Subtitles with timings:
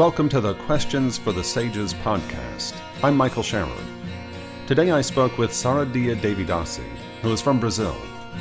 [0.00, 2.74] Welcome to the Questions for the Sages podcast.
[3.02, 3.84] I'm Michael Sherrod.
[4.66, 6.88] Today I spoke with Saradia Davidasi,
[7.20, 7.94] who is from Brazil.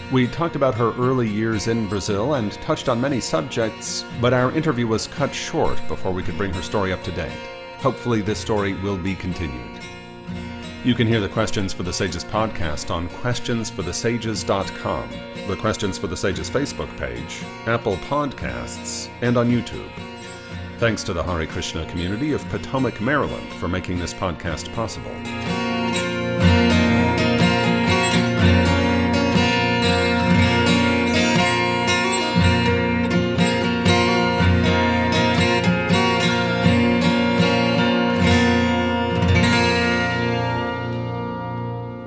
[0.10, 4.54] We talked about her early years in Brazil and touched on many subjects, but our
[4.54, 7.38] interview was cut short before we could bring her story up to date.
[7.80, 9.82] Hopefully, this story will be continued.
[10.86, 15.10] You can hear the Questions for the Sages podcast on questionsforthesages.com,
[15.50, 19.92] the Questions for the Sages Facebook page, Apple Podcasts, and on YouTube.
[20.80, 25.12] Thanks to the Hare Krishna community of Potomac, Maryland for making this podcast possible.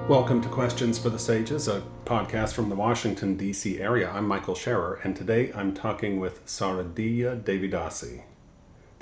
[0.09, 3.83] Welcome to Questions for the Sages, a podcast from the Washington, D.C.
[3.83, 4.11] area.
[4.11, 8.23] I'm Michael Scherer, and today I'm talking with Saradia Davidasi.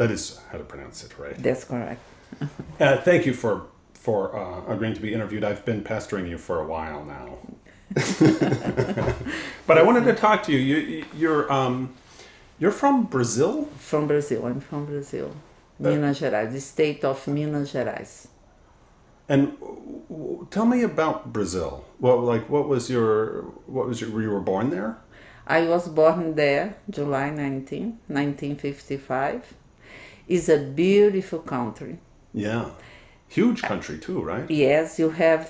[0.01, 1.37] That is how to pronounce it, right?
[1.47, 2.01] That's correct.
[2.81, 3.55] Uh, thank you for
[3.93, 5.45] for uh, agreeing to be interviewed.
[5.45, 7.27] I've been pestering you for a while now,
[9.67, 10.59] but I wanted to talk to you.
[10.59, 11.93] You you're um,
[12.61, 14.47] you're from Brazil, From Brazil.
[14.47, 15.29] I'm from Brazil.
[15.79, 18.29] Minas Gerais, the state of Minas Gerais.
[19.29, 21.85] and w- w- tell me about Brazil.
[22.05, 23.43] Well, like what was your
[23.77, 24.97] what was your you were born there?
[25.47, 29.60] I was born there, July 19, 1955.
[30.35, 31.95] It's a beautiful country.
[32.33, 32.65] Yeah,
[33.29, 34.47] huge country too, right?
[34.67, 35.45] Yes, you have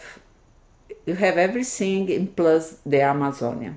[1.08, 3.74] you have everything in plus the Amazonia.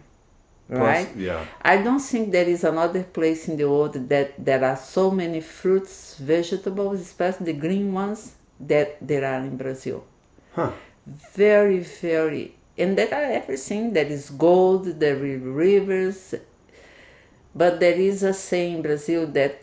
[0.70, 1.10] Plus- Right?
[1.18, 1.42] yeah.
[1.74, 5.42] I don't think there is another place in the world that there are so many
[5.42, 5.96] fruits,
[6.34, 8.22] vegetables, especially the green ones,
[8.72, 10.00] that there are in Brazil.
[10.56, 10.72] Huh.
[11.36, 12.46] Very, very,
[12.78, 13.92] and there are everything.
[13.98, 16.34] There is gold, there are rivers,
[17.54, 19.62] but there is a saying in Brazil that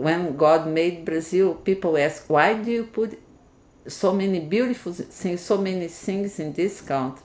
[0.00, 3.18] when God made Brazil, people ask, why do you put
[3.86, 7.22] so many beautiful things, so many things in this country?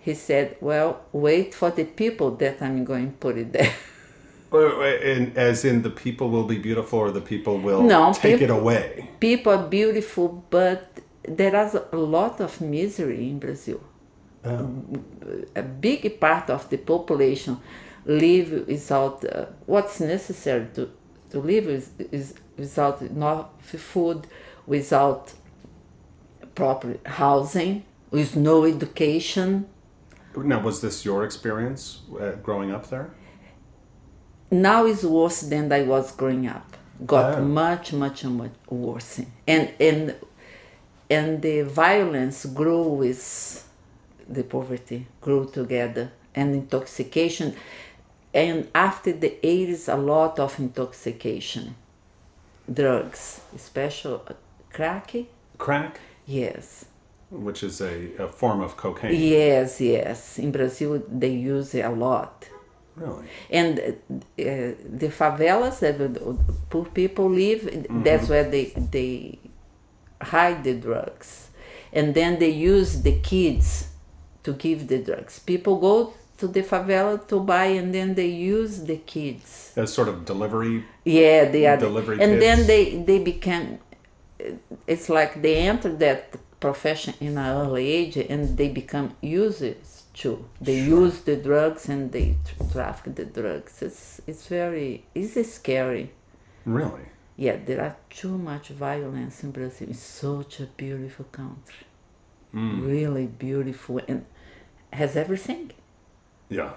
[0.00, 3.72] He said, well, wait for the people that I'm going to put it there.
[4.52, 8.42] And as in the people will be beautiful, or the people will No, take peop-
[8.42, 9.08] it away.
[9.20, 10.80] people are beautiful, but
[11.22, 13.80] there is a lot of misery in Brazil.
[15.54, 17.58] A big part of the population
[18.06, 20.90] live without uh, what's necessary to,
[21.30, 24.26] to live is, is without enough food,
[24.66, 25.32] without
[26.54, 29.66] proper housing, with no education.
[30.36, 33.10] Now, was this your experience uh, growing up there?
[34.52, 36.76] now is worse than I was growing up.
[37.06, 37.42] Got Oh.
[37.44, 40.14] much, much, much worse, and and
[41.08, 43.22] and the violence grew with
[44.28, 47.54] the poverty, grew together, and intoxication,
[48.34, 51.74] and after the eighties, a lot of intoxication,
[52.72, 54.20] drugs, especially
[54.72, 55.14] crack.
[55.58, 56.84] Crack, Yes,
[57.30, 59.14] which is a, a form of cocaine.
[59.20, 60.38] yes, yes.
[60.38, 62.48] In Brazil, they use it a lot.
[62.96, 63.24] Really?
[63.50, 63.94] and uh,
[64.36, 66.36] the favelas that the
[66.68, 69.38] poor people live that's where they they
[70.20, 71.48] hide the drugs
[71.92, 73.88] and then they use the kids
[74.42, 78.84] to give the drugs people go to the favela to buy and then they use
[78.84, 79.72] the kids.
[79.76, 80.84] As sort of delivery.
[81.04, 83.78] yeah they are Delivery and then they they become
[84.86, 86.20] it's like they enter that
[86.60, 90.44] profession in an early age and they become users too.
[90.60, 93.82] They use the drugs and they tra- traffic the drugs.
[93.82, 96.06] It's it's very it's scary.
[96.66, 97.06] Really?
[97.36, 99.88] yeah there are too much violence in brazil.
[99.88, 101.86] It's such a beautiful country.
[102.52, 102.84] Hmm.
[102.94, 104.26] Really beautiful and
[104.92, 105.72] has everything
[106.50, 106.72] Yeah.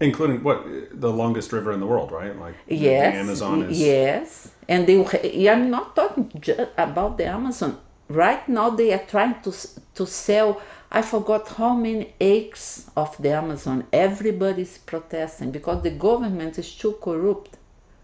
[0.00, 0.58] Including what?
[0.92, 2.34] The longest river in the world, right?
[2.38, 3.14] Like Yes.
[3.14, 3.80] the Amazon is.
[3.80, 5.48] Yes, and they.
[5.48, 7.78] I'm not talking just about the Amazon.
[8.08, 9.52] Right now, they are trying to
[9.98, 10.60] to sell.
[10.90, 13.84] I forgot how many acres of the Amazon.
[13.92, 17.56] Everybody's protesting because the government is too corrupt.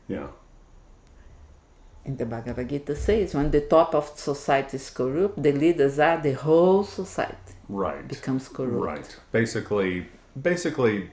[0.09, 0.29] Yeah.
[2.05, 6.19] And the Bhagavad Gita says, when the top of society is corrupt, the leaders are
[6.21, 8.09] the whole society Right.
[8.09, 8.85] becomes corrupt.
[8.93, 9.17] Right.
[9.33, 10.07] Basically,
[10.41, 11.11] basically,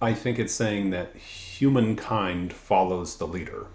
[0.00, 3.66] I think it's saying that humankind follows the leader.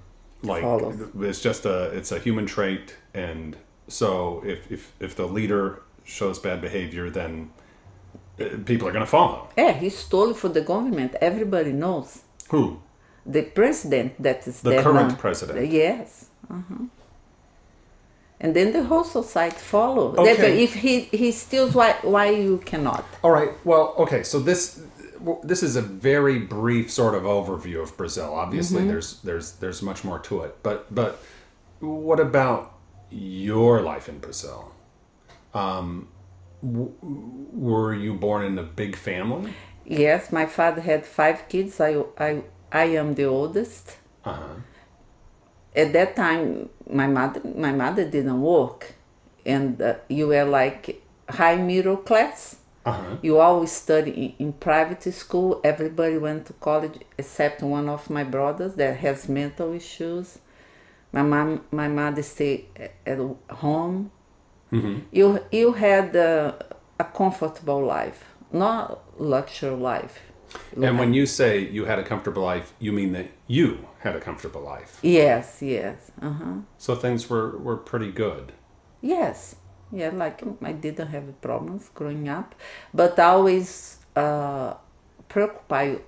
[0.42, 1.00] Like Follows.
[1.22, 3.56] it's just a it's a human trait, and
[3.88, 7.50] so if if if the leader shows bad behavior, then
[8.40, 9.48] uh, people are going to follow.
[9.58, 11.16] Yeah, he stole for the government.
[11.22, 12.24] Everybody knows.
[12.50, 12.82] Who?
[13.26, 15.16] The president that is The current now.
[15.16, 15.72] president.
[15.72, 16.30] Yes.
[16.52, 16.86] uh-huh.
[18.44, 20.12] And then the whole society follow.
[20.12, 20.24] Okay.
[20.26, 23.06] Therefore, if he, he steals, why, why you cannot?
[23.24, 23.52] All right.
[23.64, 24.22] Well, okay.
[24.22, 24.84] So this,
[25.44, 28.34] this is a very brief sort of overview of Brazil.
[28.36, 30.62] Obviously, there's there's there's much more to it.
[30.62, 31.24] But but
[31.80, 32.74] what about
[33.10, 34.74] your life in Brazil?
[35.54, 36.10] Um,
[36.62, 39.54] w- were you born in a big family?
[39.86, 41.80] Yes, my father had five kids.
[41.80, 43.98] I, I, I am the oldest.
[44.26, 44.54] Uh huh.
[45.76, 48.94] At that time, my mother, my mother didn't work,
[49.46, 52.58] and uh, you were like high middle class.
[52.86, 53.16] Uh huh.
[53.22, 55.62] You always study in, in private school.
[55.64, 60.40] Everybody went to college except one of my brothers that has mental issues.
[61.12, 62.66] My mom, my mother stayed
[63.06, 63.20] at
[63.50, 64.12] home.
[65.12, 66.56] You you had a,
[67.00, 70.20] a comfortable life, not luxury life.
[70.76, 74.20] And when you say you had a comfortable life, you mean that you had a
[74.20, 75.00] comfortable life.
[75.02, 76.56] Yes, yes, uh huh.
[76.78, 78.54] So things were, were pretty good.
[79.02, 79.56] Yes,
[79.92, 82.56] yeah, like I didn't have problems growing up,
[82.94, 84.74] but always uh,
[85.30, 86.02] preoccupied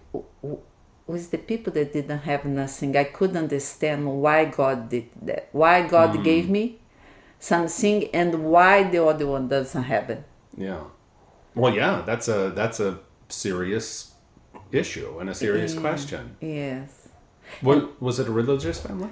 [1.07, 2.97] with the people that didn't have nothing.
[2.97, 6.79] I couldn't understand why God did that, why God gave me
[7.39, 10.23] something, and why the other one doesn't have it.
[10.57, 10.85] Yeah.
[11.53, 12.99] Well, yeah, that's a that's a
[13.29, 14.14] serious
[14.75, 16.35] issue and a serious question.
[16.41, 17.09] Yes,
[17.61, 19.09] What was it a religious family?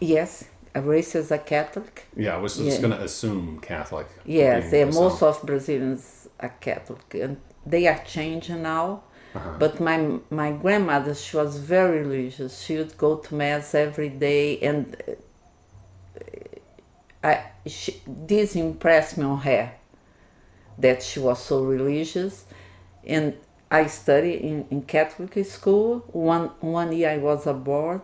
[0.00, 0.44] yes,
[0.74, 2.06] I raised as a Catholic.
[2.16, 2.86] Yeah, I was just Yeah.
[2.88, 4.06] going to assume Catholic.
[4.24, 5.02] Yes, being they, Brazil.
[5.02, 7.36] most of Brazilians are Catholic, and
[7.66, 9.02] they are changing now.
[9.58, 9.96] But my
[10.30, 12.52] my grandmother, she was very religious.
[12.64, 15.12] She would go to mass every day, and uh,
[17.22, 19.72] I she, this impressed me on her
[20.78, 22.44] that she was so religious.
[23.06, 23.34] And
[23.70, 26.04] I studied in, in Catholic school.
[26.12, 28.02] One one year I was aboard,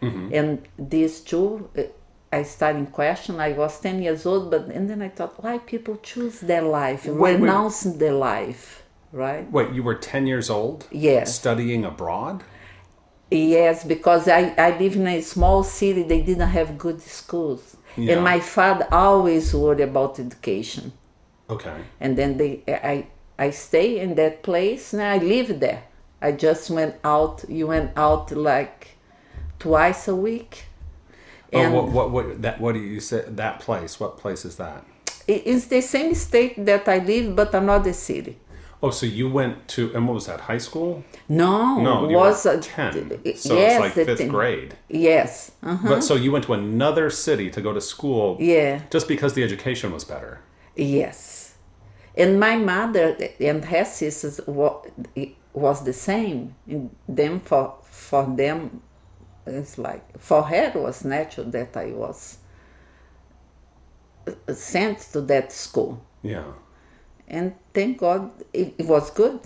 [0.00, 1.68] and these two.
[1.76, 1.82] uh,
[2.30, 3.40] I started in question.
[3.40, 7.06] I was ten years old, but and then I thought, why people choose their life,
[7.06, 7.40] Wait, wait.
[7.40, 8.82] renouncing their life,
[9.12, 9.50] right?
[9.50, 10.86] Wait, you were 10 years old?
[10.90, 11.34] Yes.
[11.34, 12.44] Studying abroad?
[13.30, 17.76] Yes, because I, I live in a small city, they didn't have good schools.
[17.96, 18.14] Yeah.
[18.16, 20.92] And my father always worried about education.
[21.48, 21.76] Okay.
[21.98, 23.06] And then they I
[23.38, 25.84] I stay in that place and I live there.
[26.20, 28.96] I just went out you went out like
[29.58, 30.64] twice a week.
[31.52, 33.24] Oh, what, what, what, that, what do you say?
[33.26, 34.84] That place, what place is that?
[35.26, 38.38] it's the same state that I live but another city.
[38.82, 41.04] Oh, so you went to, and what was that, high school?
[41.28, 43.20] No, No, was a- 10.
[43.24, 44.74] it- So yes, it's like fifth thing- grade.
[44.88, 45.50] Yes.
[45.62, 45.88] Uh-huh.
[45.88, 48.82] But so you went to another city to go to school Yeah.
[48.90, 50.38] just because the education was better.
[50.76, 51.37] Yes.
[52.18, 54.40] And my mother and her sisters
[55.54, 56.56] was the same.
[56.66, 58.82] And them for for them,
[59.46, 62.38] it's like for her it was natural that I was
[64.52, 66.04] sent to that school.
[66.22, 66.44] Yeah.
[67.28, 69.40] And thank God it, it was good,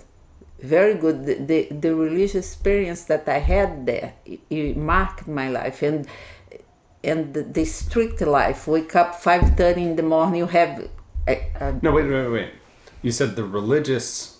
[0.61, 1.27] very good.
[1.27, 6.07] The, the the religious experience that I had there it, it marked my life and
[7.05, 8.67] and the, the strict life.
[8.67, 10.39] Wake up five thirty in the morning.
[10.39, 10.89] You have
[11.83, 12.51] No, wait, wait, wait.
[13.03, 14.39] You said the religious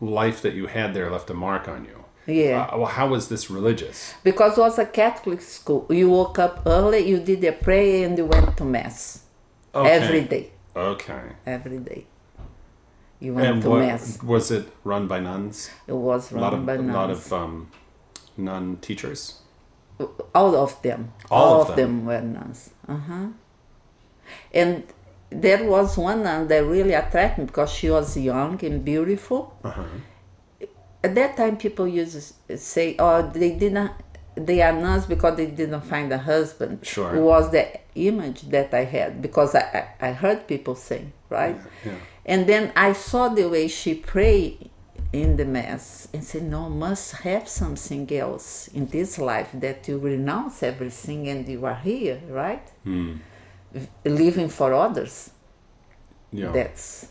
[0.00, 2.04] life that you had there left a mark on you.
[2.26, 2.68] Yeah.
[2.72, 4.14] Uh, well, how was this religious?
[4.22, 5.86] Because it was a Catholic school.
[5.90, 9.24] You woke up early, you did a prayer, and you went to mass
[9.74, 9.90] Okay.
[9.90, 10.50] every day.
[10.74, 11.22] Okay.
[11.46, 12.06] Every day,
[13.20, 14.22] you went And to what, mass.
[14.22, 15.70] was it run by nuns?
[15.86, 16.90] It was A lot run of by nuns.
[16.90, 17.70] A lot of um,
[18.36, 19.40] nun teachers.
[20.34, 21.12] All of them.
[21.30, 21.98] All of of them?
[21.98, 22.70] them were nuns.
[22.88, 23.26] Uh huh.
[24.52, 24.84] And
[25.30, 29.56] there was one nun that really attracted me because she was young and beautiful.
[29.64, 29.84] Uh-huh.
[31.02, 33.92] At that time, people used to say, "Oh, they didn't."
[34.36, 36.86] They are nuns because they didn't find a husband.
[36.86, 37.14] Sure.
[37.14, 41.56] It was the image that I had because I, I, I heard people say, right?
[41.84, 41.94] Yeah.
[42.24, 44.70] And then I saw the way she prayed
[45.12, 49.98] in the mass and said, No, must have something else in this life that you
[49.98, 52.66] renounce everything and you are here, right?
[52.84, 53.16] Hmm.
[53.72, 55.30] V- Living for others.
[56.32, 56.52] Yeah.
[56.52, 57.08] That's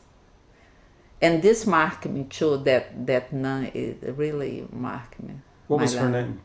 [1.22, 2.58] and this marked me too.
[2.58, 5.34] That that nun it really marked me.
[5.68, 6.42] what my was her name?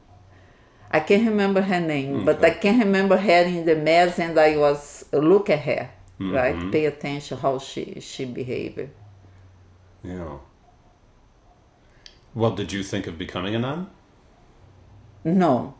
[0.91, 4.57] I can't remember her name, but I can remember her in the mass, and I
[4.57, 5.91] was look at her,
[6.21, 6.35] Mm-hmm.
[6.35, 6.73] right?
[6.73, 8.89] Pay attention how she she behaved.
[10.05, 10.39] Yeah.
[12.35, 13.91] Well, did you think of becoming a nun?
[15.25, 15.75] No,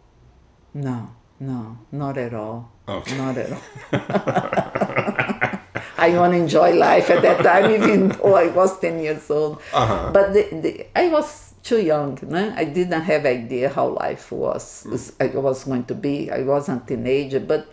[0.73, 1.11] no,
[1.41, 2.73] no, not at all.
[2.89, 3.17] Okay.
[3.17, 3.61] Not at all.
[5.97, 9.61] I want to enjoy life at that time, even though I was 10 years old.
[9.73, 10.11] Uh-huh.
[10.13, 12.19] But the, the, I was too young.
[12.23, 12.53] No?
[12.55, 14.87] I didn't have idea how life was,
[15.19, 16.31] I was going to be.
[16.31, 17.73] I wasn't a teenager, but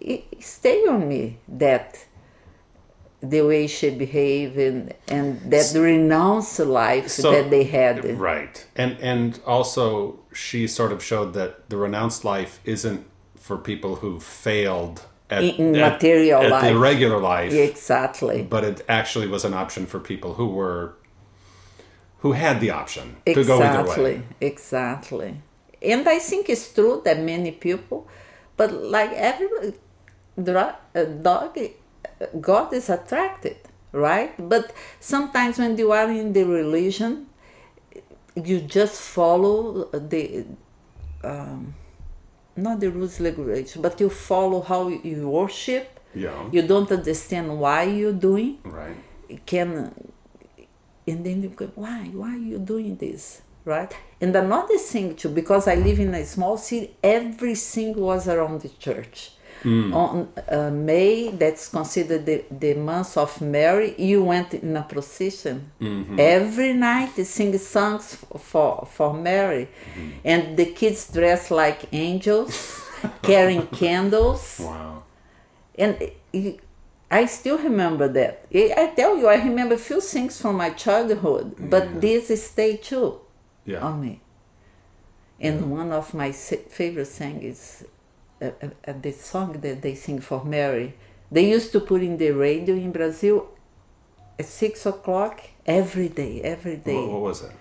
[0.00, 2.05] it, it stayed on me that
[3.22, 8.04] the way she behaved and, and that renounced life So- that they had.
[8.18, 8.66] Right.
[8.76, 13.04] And and also she sort of showed that the renounced life isn't
[13.36, 17.52] for people who failed at, In- in at- material at the regular life.
[17.52, 18.42] Exactly.
[18.42, 20.94] But it actually was an option for people who were
[22.20, 24.22] who had the option to go either Exactly, way.
[24.40, 25.34] exactly.
[25.82, 28.08] And I think it's true that many people,
[28.56, 29.48] but like every
[30.38, 31.58] uh, dog,
[32.40, 33.56] God is attracted,
[33.92, 34.32] right?
[34.48, 37.26] But sometimes when you are in the religion,
[38.34, 40.44] you just follow the,
[41.24, 41.74] um,
[42.56, 46.00] not the rules regulation, but you follow how you worship.
[46.14, 46.48] Yeah.
[46.50, 48.96] You don't understand why you're doing Right.
[49.28, 49.92] It can
[51.06, 55.28] and then you go why why are you doing this right and another thing too
[55.28, 59.32] because i live in a small city everything was around the church
[59.66, 59.92] Mm.
[59.94, 65.72] on uh, may that's considered the, the month of mary you went in a procession
[65.80, 66.16] mm-hmm.
[66.20, 70.10] every night sing songs for for mary mm-hmm.
[70.24, 72.80] and the kids dress like angels
[73.22, 75.02] carrying candles Wow.
[75.76, 75.94] and
[77.08, 78.46] I still remember that.
[78.52, 83.20] I tell you, I remember a few things from my childhood, but this stay too
[83.64, 83.78] Yeah.
[83.80, 84.20] on me.
[85.40, 87.84] And one of my favorite things is
[88.40, 90.94] uh, uh, uh, the song that they sing for Mary.
[91.30, 93.48] They used to put in the radio in Brazil
[94.38, 96.94] at six o'clock every day, every day.
[96.94, 97.52] What, what was it?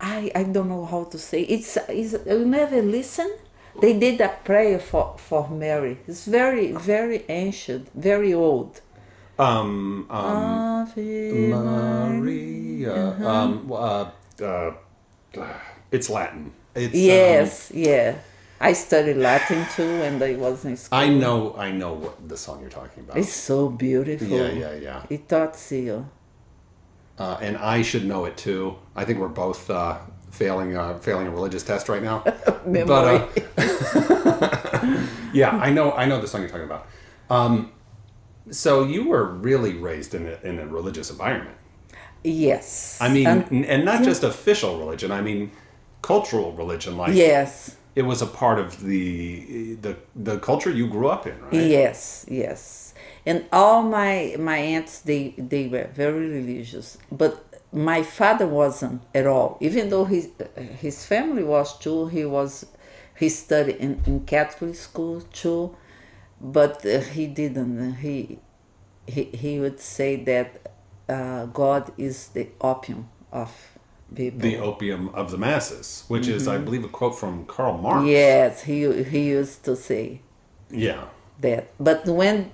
[0.00, 3.30] I, I don't know how to say it's, it's you never listen
[3.80, 8.80] they did a prayer for, for mary it's very very ancient very old
[9.38, 12.92] Um, um, Ave Maria.
[12.92, 13.28] Uh-huh.
[13.28, 14.10] Um, uh,
[14.44, 14.72] uh,
[15.90, 16.52] it's Latin.
[16.74, 18.16] It's, um, yes yeah
[18.60, 21.54] i studied latin too and i was in school I know.
[21.56, 23.16] I know what the song you're talking about.
[23.16, 25.02] it's so beautiful yeah, yeah, yeah.
[25.14, 26.06] it taught you
[27.20, 28.62] Uh, and I should know it too.
[29.00, 29.98] I think we're both uh,
[30.30, 32.18] failing uh, failing a religious test right now.
[32.64, 32.86] Memory.
[32.86, 33.20] But uh,
[35.40, 35.92] yeah, I know.
[35.92, 36.86] I know the song you're talking about.
[37.28, 37.72] Um,
[38.50, 41.56] so you were really raised in a, in a religious environment.
[42.24, 45.10] yes I mean, n- and not just official religion.
[45.12, 45.50] I mean,
[46.02, 46.96] cultural religion.
[46.96, 51.40] Like yes it was a part of the the the culture you grew up in,
[51.40, 51.52] right?
[51.52, 52.94] Yes, yes.
[53.26, 59.26] And all my my aunts they they were very religious, but my father wasn't at
[59.26, 59.56] all.
[59.60, 62.66] Even though his his family was too, he was
[63.18, 65.76] he studied in, in Catholic school too,
[66.40, 67.94] but uh, he didn't.
[67.96, 68.38] He
[69.06, 70.72] he he would say that
[71.08, 73.50] uh, God is the opium of
[74.14, 74.40] people.
[74.40, 76.64] The opium of the masses, which is, I mm-hmm.
[76.64, 78.06] believe, a quote from Karl Marx.
[78.06, 80.20] yes, he he used to say.
[80.70, 81.04] Yeah.
[81.40, 81.72] that.
[81.78, 82.52] But when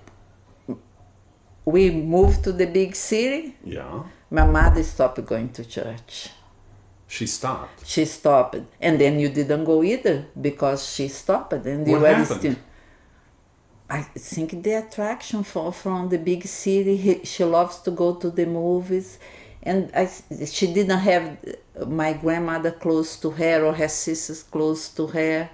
[1.65, 4.05] we moved to the big city, Yeah.
[4.31, 6.31] my mother stopped going to church.
[7.09, 7.87] She stopped.
[7.87, 12.57] She stopped, and then you didn't go either because she stopped, and you were still.
[13.89, 16.97] I think the attraction for, from the big city.
[16.97, 19.19] He, she loves to go to the movies,
[19.67, 20.09] and I,
[20.47, 21.25] she didn't have
[21.87, 25.51] my grandmother close to her or her sisters close to her,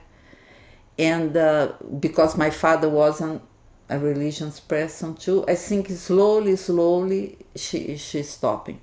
[0.99, 3.43] and uh, because my father wasn't
[3.89, 7.23] a religious person too, I think slowly, slowly
[7.57, 8.81] she she's stopping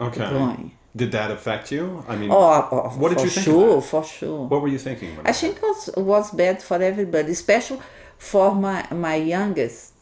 [0.00, 0.72] Okay.
[0.94, 2.02] Did that affect you?
[2.08, 4.46] I mean, Oh, oh What did for you think sure, for sure.
[4.46, 5.16] what were you thinking?
[5.24, 7.80] I think it was was bad for everybody, especially
[8.18, 9.92] for my my youngest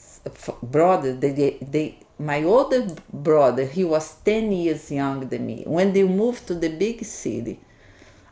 [0.62, 1.14] brother.
[1.14, 5.64] They, they, they my older brother, he was ten years younger than me.
[5.66, 7.60] When they moved to the big city,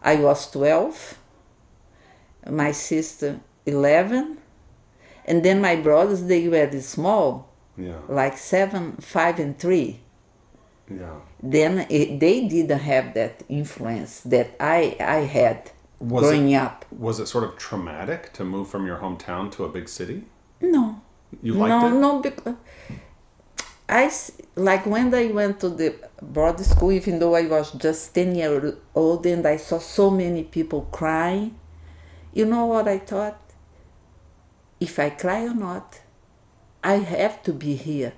[0.02, 1.18] I was twelve.
[2.50, 4.38] My sister eleven,
[5.24, 7.98] and then my brothers they were small, Yeah.
[8.08, 10.00] like seven, five, and three
[10.90, 11.20] Yeah.
[11.42, 15.70] then it, they didn't have that influence that I I had
[16.00, 16.84] Was growing it, up.
[16.90, 20.24] Was it sort of traumatic to move from your hometown to a big city?
[20.60, 21.00] No,
[21.42, 22.00] You liked no, it?
[22.00, 22.18] no.
[22.20, 22.54] Because
[23.92, 24.10] I
[24.56, 28.74] like when I went to the boarding school, even though I was just ten years
[28.94, 31.58] old, and I saw so many people crying.
[32.32, 33.38] You know what I thought?
[34.80, 36.00] If I cry or not,
[36.82, 38.14] I have to be here.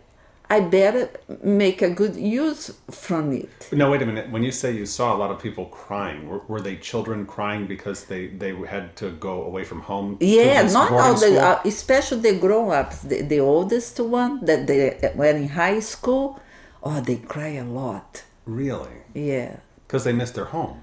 [0.51, 1.11] I better
[1.43, 3.69] make a good use from it.
[3.73, 4.31] No, wait a minute.
[4.31, 7.67] When you say you saw a lot of people crying, were, were they children crying
[7.67, 10.19] because they, they had to go away from home?
[10.21, 15.25] Yeah, not all the, uh, especially the grown-ups, the, the oldest one that they were
[15.27, 16.41] in high school.
[16.83, 18.23] Oh, they cry a lot.
[18.45, 18.97] Really?
[19.15, 19.57] Yeah.
[19.87, 20.83] Because they missed their home.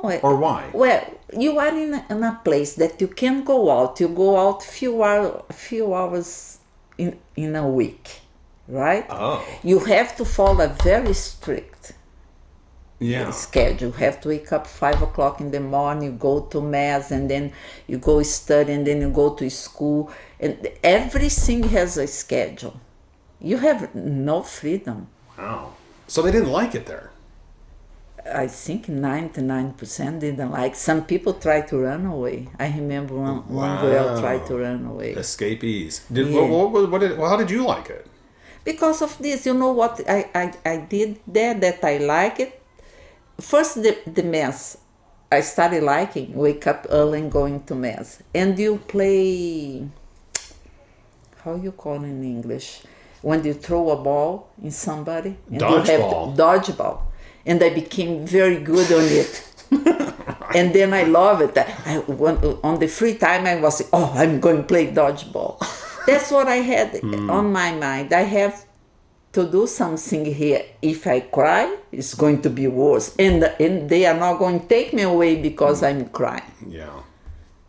[0.00, 0.70] Well, Or why?
[0.72, 1.02] well,
[1.36, 3.98] you are in a, in a place that you can go out.
[3.98, 6.58] You go out few hour, few hours
[6.98, 8.20] in in a week.
[8.68, 9.06] Right?
[9.10, 9.44] Oh.
[9.62, 11.92] You have to follow a very strict
[12.98, 13.30] Yeah.
[13.30, 13.88] schedule.
[13.88, 17.52] You have to wake up five o'clock in the morning, go to mass, and then
[17.86, 22.80] you go study, and then you go to school, and everything has a schedule.
[23.40, 25.08] You have no freedom.
[25.38, 25.72] Wow.
[26.06, 27.10] So they didn't like it there.
[28.34, 30.74] I think 99% didn't like.
[30.74, 32.48] Some people tried to run away.
[32.58, 35.10] I remember one, one girl tried to run away.
[35.12, 36.00] Escapees.
[36.10, 36.40] Did, Yeah.
[36.40, 38.06] what, what, what did, well, how did you like it?
[38.66, 42.62] Because of this you know what i i, I did there that i like it
[43.40, 44.76] first the, the mass
[45.32, 49.88] i started liking wake up early and going to mass and you play
[51.44, 52.82] how you call in english
[53.22, 56.36] when you throw a ball in somebody and you have Dodgeball.
[56.36, 57.00] dodgeball
[57.46, 59.42] and i became very good on it
[60.54, 61.58] and then I love it.
[61.58, 65.58] I, on the free time, I was, oh, I'm going to play dodgeball.
[66.06, 67.30] That's what I had hmm.
[67.30, 68.12] on my mind.
[68.12, 68.64] I have
[69.32, 70.64] to do something here.
[70.80, 73.14] If I cry, it's going to be worse.
[73.18, 75.86] And, and they are not going to take me away because hmm.
[75.86, 77.02] I'm crying, Yeah.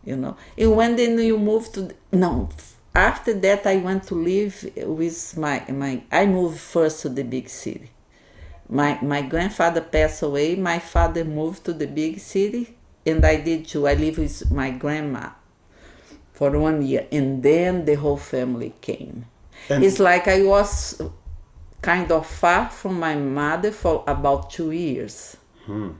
[0.04, 0.36] you know.
[0.56, 2.48] And when then you move to, no,
[2.94, 7.48] after that, I went to live with my, my I moved first to the big
[7.48, 7.90] city.
[8.68, 10.54] My, my grandfather passed away.
[10.54, 12.76] My father moved to the big city,
[13.06, 13.88] and I did too.
[13.88, 15.30] I lived with my grandma
[16.38, 19.16] for one year, and then the whole family came.
[19.70, 20.72] And- it's like I was
[21.90, 25.36] kind of far from my mother for about two years.
[25.66, 25.90] Hmm.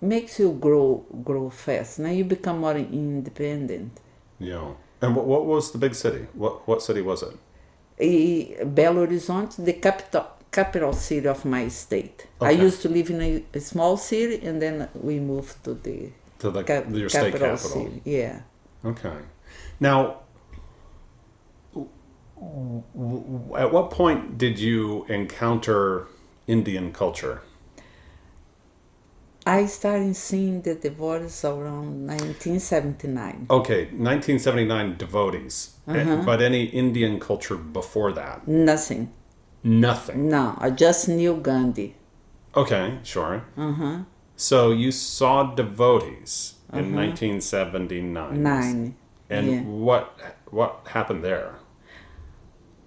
[0.00, 0.86] Makes you grow
[1.28, 1.98] grow fast.
[1.98, 3.92] Now you become more independent.
[4.38, 4.68] Yeah.
[5.02, 6.26] And what, what was the big city?
[6.42, 7.34] What what city was it?
[7.98, 12.18] E Belo Horizonte, the capital capital city of my state.
[12.40, 15.98] I used to live in a, a small city, and then we moved to the
[16.38, 17.56] To the cap- your state capital.
[17.56, 18.02] city.
[18.04, 18.40] Yeah.
[18.84, 19.16] Okay.
[19.84, 20.20] Now,
[23.62, 26.08] at what point did you encounter
[26.46, 27.42] Indian culture?
[29.46, 33.46] I started seeing the devotees around 1979.
[33.50, 36.22] Okay, 1979 devotees, Uh-huh.
[36.24, 38.48] but any Indian culture before that?
[38.48, 39.12] Nothing.
[39.62, 40.30] Nothing.
[40.30, 41.94] No, I just knew Gandhi.
[42.56, 43.44] Okay, sure.
[43.58, 43.98] Uh-huh.
[44.34, 48.42] So you saw devotees in 1979.
[48.42, 48.94] Nine.
[49.30, 49.60] And yeah.
[49.62, 50.18] what
[50.50, 51.54] what happened there?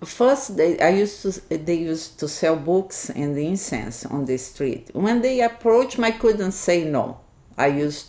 [0.04, 4.89] First, they I used to they used to sell books and incense on the street.
[4.93, 7.19] When they approached me, I couldn't say no.
[7.58, 8.08] I used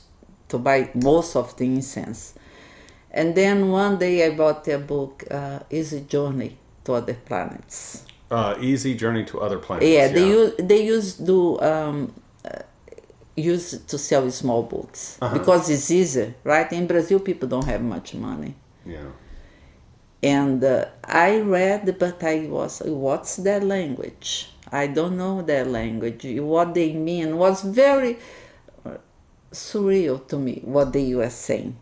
[0.49, 2.35] to buy most of the incense,
[3.11, 8.55] and then one day I bought a book, uh, "Easy Journey to Other Planets." Uh,
[8.61, 9.89] easy journey to other planets.
[9.89, 12.13] Yeah, they use they used to um,
[13.39, 16.71] use to sell small books because it's easier, right?
[16.73, 18.55] In Brazil, people don't have much money.
[18.85, 19.11] Yeah.
[20.23, 24.51] and uh, I read, but I was, what's that language?
[24.73, 26.25] I don't know that language.
[26.41, 28.19] What they mean was very
[28.85, 28.97] uh,
[29.53, 30.63] surreal to me.
[30.65, 31.77] What they were saying,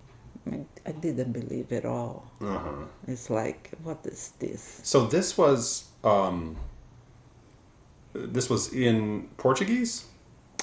[0.85, 2.31] I, didn't believe it all.
[2.40, 2.85] Uh-huh.
[3.09, 4.81] It's like, what is this?
[4.83, 6.57] So this was um,
[8.14, 10.05] this was in Portuguese,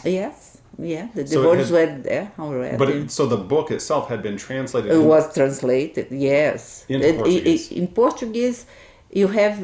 [0.03, 2.77] Yes, yeah, the So it devotees had- were there already.
[2.77, 4.91] but it, so the book itself had been translated.
[4.91, 6.85] It in- was translated, yes.
[6.89, 7.71] Into And i- i- Portuguese.
[7.71, 8.65] in Portuguese,
[9.11, 9.57] you have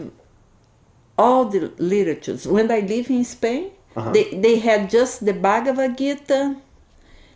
[1.17, 2.47] all the literatures.
[2.47, 4.11] When I live in Spain, Uh-huh.
[4.11, 6.55] they, they had just the Bhagavad Gita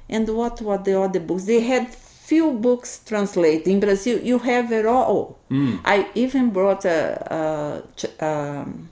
[0.09, 1.45] and what were the other books?
[1.45, 1.87] They had
[2.29, 3.67] few books translated.
[3.67, 5.37] In Brazil, you have it all.
[5.51, 5.79] Mm.
[5.83, 6.99] I even brought a,
[7.39, 8.89] a, ch- um,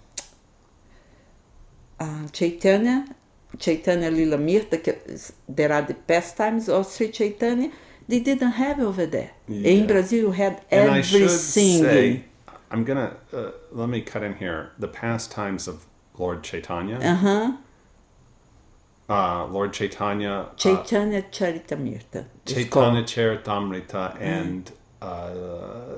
[1.99, 3.05] uh, Chaitanya,
[3.59, 7.71] Chaitanya Lilamirta, que- there are the pastimes of Sri Chaitanya,
[8.07, 9.31] they didn't have over there.
[9.47, 9.69] Yeah.
[9.69, 12.23] In Brazil, you had and I say,
[12.69, 14.71] I'm gonna uh, let me cut in here.
[14.79, 15.85] The pastimes of
[16.17, 16.97] Lord Chaitanya.
[16.99, 17.51] Uh huh.
[19.09, 20.29] Uh, Lord Chaitanya.
[20.51, 22.25] uh, Chaitanya Charitamrita.
[22.45, 23.03] it's Chaitanya.
[23.03, 25.31] Charitamrita, and uh,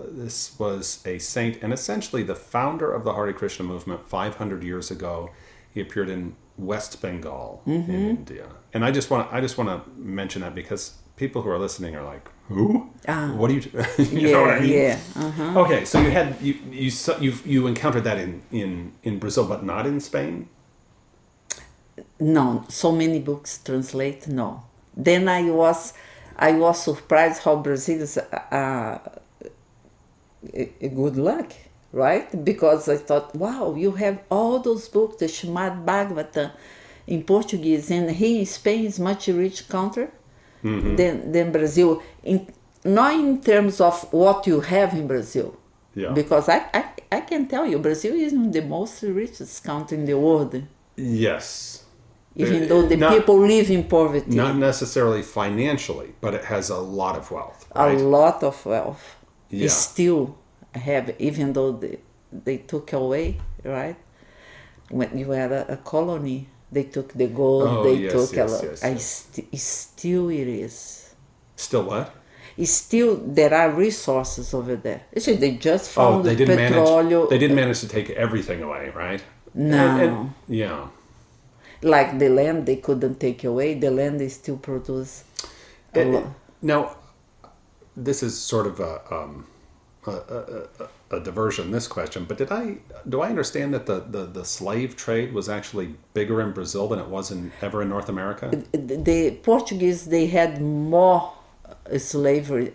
[0.10, 4.90] this was a saint, and essentially the founder of the Hare Krishna movement 500 years
[4.90, 5.30] ago.
[5.72, 9.82] He appeared in West Bengal in India, and I just want I just want to
[10.00, 12.90] mention that because people who are listening are like, "Who?
[13.08, 13.32] Ah.
[13.36, 13.62] What do you?"
[13.98, 14.72] you Yeah, know what I mean?
[14.74, 14.98] yeah.
[15.16, 15.60] Uh-huh.
[15.62, 19.64] Okay, so you had you you you you encountered that in in in Brazil, but
[19.64, 20.48] not in Spain.
[22.20, 24.28] No, so many books translate.
[24.28, 24.64] No.
[24.96, 25.94] Then I was,
[26.38, 28.18] I was surprised how Brazilians
[28.52, 29.02] are
[30.54, 31.52] a, a good luck,
[31.94, 32.28] right?
[32.44, 36.52] Because I thought, wow, you have all those books, the Srimad Bhagavatam
[37.08, 40.08] in Portuguese, and here in Spain is much rich country
[40.64, 42.02] than than Brazil.
[42.24, 42.48] In
[42.86, 45.50] not in terms of what you have in Brazil,
[45.96, 46.12] Yeah.
[46.14, 46.84] Because I, I,
[47.18, 50.54] I can tell you, Brazil is the most richest country in the world,
[50.98, 51.84] Yes.
[52.36, 54.36] even Uh, though the not- people live in poverty.
[54.36, 59.04] Not necessarily financially, but it has a lot of wealth, a lot of wealth.
[59.50, 59.70] Yeah.
[59.70, 60.24] Still
[60.76, 62.00] have, even though they,
[62.32, 63.96] they took away, right?
[64.90, 68.50] When you had a, a colony, they took the gold, Oh, they yes, took yes,
[68.50, 68.64] a lot.
[68.64, 71.14] yes, I st- still it is.
[71.56, 72.14] Still what?
[72.58, 75.02] It's still there are resources over there.
[75.16, 77.04] Actually, they just Oh, found they didn't petrol.
[77.04, 77.30] manage.
[77.30, 79.24] They didn't manage to take everything away, right?
[79.54, 79.78] No.
[79.78, 80.88] And- and- yeah.
[81.82, 83.74] like the land they couldn't take away.
[83.74, 85.24] The land they still produce.
[85.96, 86.26] A It- lot.
[86.62, 86.96] now,
[87.96, 89.46] this is sort of a, um,
[90.08, 91.72] a, a, a, a diversion.
[91.72, 95.50] This question, but did I do I understand that the, the, the slave trade was
[95.50, 98.46] actually bigger in Brazil than it was in ever in North America?
[98.72, 101.34] the Portuguese they had more
[101.66, 102.74] uh, slavery.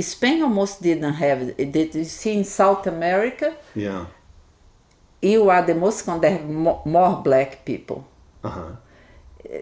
[0.00, 1.72] Spain almost didn't have it.
[1.72, 3.56] Did you see in South America?
[3.74, 4.06] Yeah.
[5.22, 8.06] You are the most country that have more, more black people.
[8.44, 8.70] Uh huh.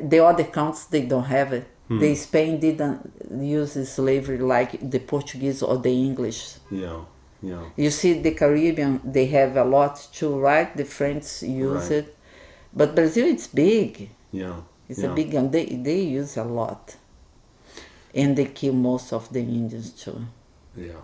[0.03, 1.67] The other countries they don't have it.
[1.89, 1.99] Hmm.
[1.99, 6.57] The Spain didn't use slavery like the Portuguese or the English.
[6.71, 7.01] Yeah.
[7.43, 7.63] Yeah.
[7.77, 10.75] You see, the Caribbean they have a lot too, right?
[10.75, 11.99] The French use Right.
[11.99, 12.17] it,
[12.73, 14.09] but Brazil it's big.
[14.33, 14.61] Yeah.
[14.89, 15.13] It's yeah.
[15.13, 15.51] a big one.
[15.51, 16.97] They they use a lot,
[18.15, 20.25] and they kill most of the Indians too.
[20.75, 21.03] Yeah.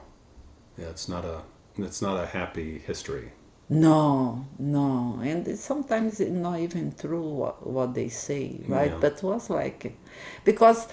[0.78, 0.88] Yeah.
[0.88, 1.42] It's not a
[1.76, 3.32] it's not a happy history.
[3.72, 8.90] No, no, and it's sometimes it's not even true what, what they say, right?
[8.90, 8.98] Yeah.
[9.00, 9.96] But it was like,
[10.44, 10.88] because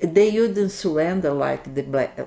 [0.00, 2.18] they wouldn't surrender like the black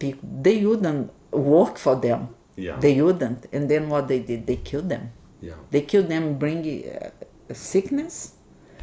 [0.00, 0.28] people.
[0.42, 2.34] They wouldn't work for them.
[2.56, 2.76] Yeah.
[2.80, 5.12] They wouldn't, and then what they did, they killed them.
[5.40, 5.54] Yeah.
[5.70, 7.10] They killed them, bring uh,
[7.54, 8.32] sickness,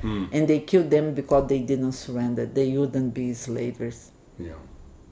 [0.02, 0.26] Hmm.
[0.32, 2.46] and they killed them because they didn't surrender.
[2.48, 4.12] They wouldn't be slavers.
[4.40, 4.54] Yeah,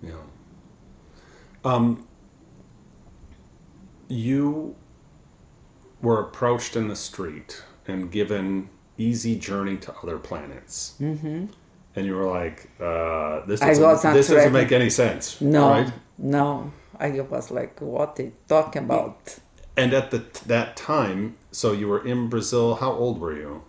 [0.02, 0.13] yeah.
[1.63, 2.08] Um,
[4.10, 4.76] you
[6.02, 11.45] were approached in the street and given easy journey to other planets, mm-hmm.
[11.95, 15.93] and you were like, uh, "This doesn't, this doesn't make any sense." No, right?
[16.17, 16.74] no.
[17.00, 19.39] I was like, what they talking about?
[19.78, 22.76] And at the that time, so you were in Brazil.
[22.76, 23.63] How old were you?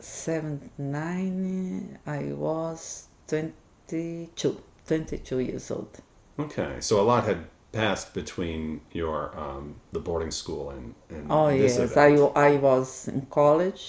[0.00, 6.00] Seven, nine, I was 22, 22 years old.
[6.38, 11.48] Okay, so a lot had passed between your um, the boarding school and, and Oh,
[11.50, 11.96] this yes.
[11.96, 12.32] I, event.
[12.36, 13.84] I was in college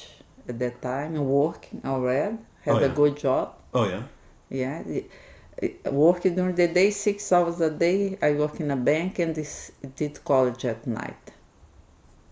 [0.50, 3.46] at that time, working already, had Oh, a good job.
[3.74, 4.04] oh yeah.
[4.50, 4.84] Yeah.
[4.96, 5.06] I-
[5.86, 8.18] I Working during the day, six hours a day.
[8.22, 11.24] I work in a bank and this, did college at night.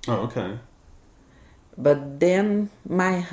[0.09, 0.59] Oh okay.
[1.77, 2.69] But then
[3.01, 3.25] my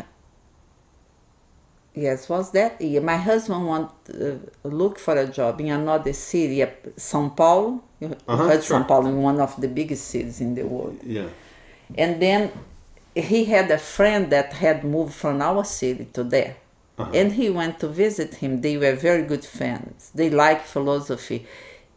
[1.95, 3.01] yes was that year.
[3.01, 6.65] My husband want uh, look for a job in another city,
[6.97, 7.83] São Paulo.
[8.01, 8.81] You Uh-huh, heard sure.
[8.81, 10.99] São Paulo in one of the biggest cities in the world.
[11.05, 11.29] Yeah.
[11.99, 12.51] And then
[13.15, 16.57] he had a friend that had moved from our city to there.
[16.99, 17.11] Uh-huh.
[17.15, 18.61] And he went to visit him.
[18.63, 20.11] They were very good friends.
[20.15, 21.47] They like philosophy.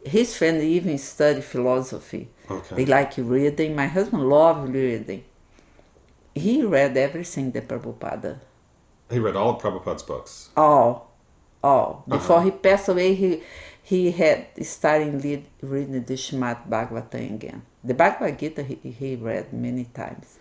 [0.05, 2.29] His friend even studied philosophy.
[2.49, 2.75] Okay.
[2.75, 3.75] They like reading.
[3.75, 5.23] My husband loved reading.
[6.35, 8.39] He read everything the Prabhupada.
[9.09, 10.49] He read all of Prabhupada's books.
[10.57, 11.11] All.
[11.63, 12.03] All.
[12.07, 12.45] Before Uh-huh.
[12.45, 13.41] he passed away, he
[13.83, 17.61] he had started lead, reading the Srimad Bhagavatam again.
[17.83, 20.39] The Bhagavad Gita he, he read many times.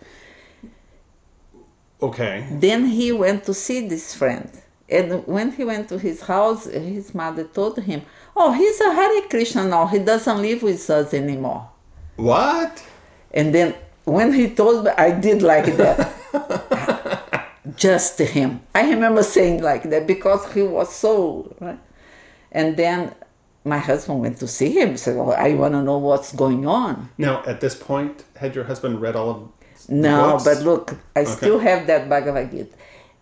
[2.01, 2.47] Okay.
[2.51, 4.49] Then he went to see this friend.
[4.89, 8.03] And when he went to his house, his mother told him,
[8.35, 9.87] Oh, he's a Hare Krishna now.
[9.87, 11.69] He doesn't live with us anymore.
[12.15, 12.83] What?
[13.31, 13.75] And then
[14.05, 17.49] when he told me, I did like that.
[17.75, 18.61] Just him.
[18.73, 21.55] I remember saying like that because he was so.
[21.59, 21.79] Right?
[22.51, 23.15] And then
[23.65, 24.97] my husband went to see him.
[24.97, 28.65] Said, "Well, I want to know what's going on." Now, at this point, had your
[28.65, 29.37] husband read all of
[29.87, 30.43] the No, books?
[30.43, 32.75] but look, I still have that Bhagavad Gita.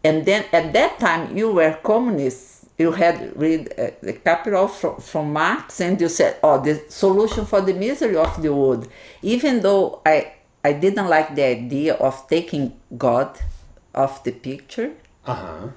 [0.04, 2.65] And then at that time, you were communists.
[2.77, 7.45] You had read uh, the Capital from, from Marx, and you said, "Oh, the solution
[7.45, 8.88] for the misery of the world."
[9.21, 13.38] Even though I I didn't like the idea of taking God
[13.93, 14.91] off the picture,
[15.25, 15.67] Uh huh.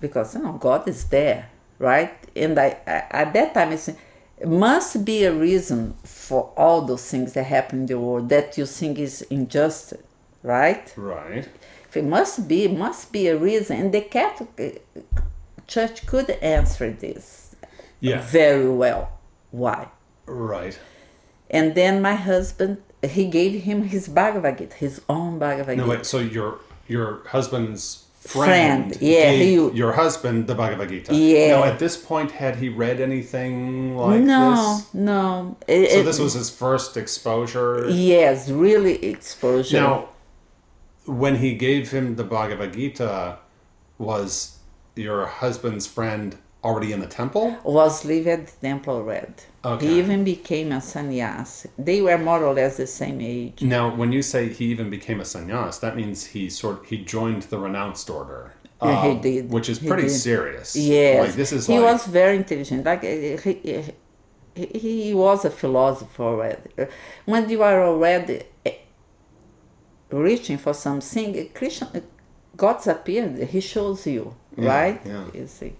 [0.00, 2.14] because you know God is there, right?
[2.34, 3.96] And I, I at that time I said,
[4.46, 8.66] must be a reason for all those things that happen in the world that you
[8.66, 10.02] think is injustice,
[10.42, 10.92] right?
[10.96, 11.48] Right.
[11.88, 15.00] If it must be, must be a reason, and the Catholic uh,
[15.66, 17.56] Church could answer this
[18.00, 18.20] Yeah.
[18.20, 19.10] very well.
[19.50, 19.88] Why?
[20.26, 20.78] Right.
[21.50, 25.96] And then my husband, he gave him his Bhagavad Gita, his own Bhagavad No, Gita.
[25.96, 26.06] wait.
[26.06, 31.14] So your your husband's friend, Friend, yeah, gave he- your husband the Bhagavad Gita.
[31.14, 31.48] Yeah.
[31.56, 34.94] Now, at this point, had he read anything like no, this?
[34.94, 35.56] no.
[35.66, 37.86] It- So it- this was his first exposure.
[37.88, 39.80] yes, really exposure.
[39.80, 39.94] Now,
[41.06, 43.38] when he gave him the Bhagavad Gita,
[43.98, 44.58] was
[44.94, 47.56] your husband's friend already in the temple?
[47.64, 49.34] was living at the temple red.
[49.64, 49.86] Okay.
[49.86, 51.66] He even became a sannyas.
[51.78, 53.62] They were more or less the same age.
[53.62, 57.42] Now, when you say he even became a sannyas, that means he sort he joined
[57.44, 58.54] the renounced order.
[58.82, 59.50] Yeah, he um, did.
[59.50, 60.12] which is He pretty did.
[60.30, 60.76] serious.
[60.76, 62.84] Yes, like this is he like was very intelligent.
[62.84, 63.84] Like uh, he,
[64.54, 66.70] he, he was a philosopher already.
[67.24, 68.42] When you are already
[70.10, 72.02] reaching for something, Krishna,
[72.56, 73.38] God's appeared.
[73.48, 75.00] He shows you, Yeah, right?
[75.04, 75.24] yeah.
[75.34, 75.74] You see,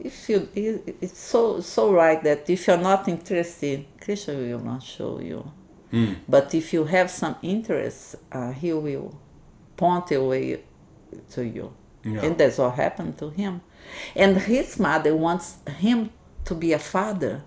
[0.00, 4.82] if you, it- it's so so right that if you're not interested, Krishna will not
[4.82, 5.50] show you.
[5.90, 6.12] Hmm.
[6.28, 9.18] But if you have some interest, uh, he will
[9.76, 10.60] point a way
[11.30, 11.72] to you.
[12.04, 12.20] Yeah.
[12.24, 13.60] And that's what happened to him.
[14.14, 16.10] And his mother wants him
[16.44, 17.42] to be a father.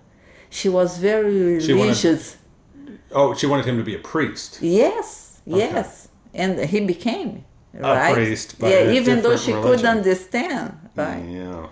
[0.50, 2.36] She was very She wanted- religious.
[3.12, 4.58] oh, she wanted him to be a priest.
[4.60, 6.08] Yes, yes.
[6.34, 7.44] And he became.
[7.74, 8.12] A Right?
[8.14, 9.62] priest, but yeah, a even though she religion.
[9.70, 10.74] couldn't understand.
[10.94, 11.24] Right?
[11.26, 11.66] Yeah.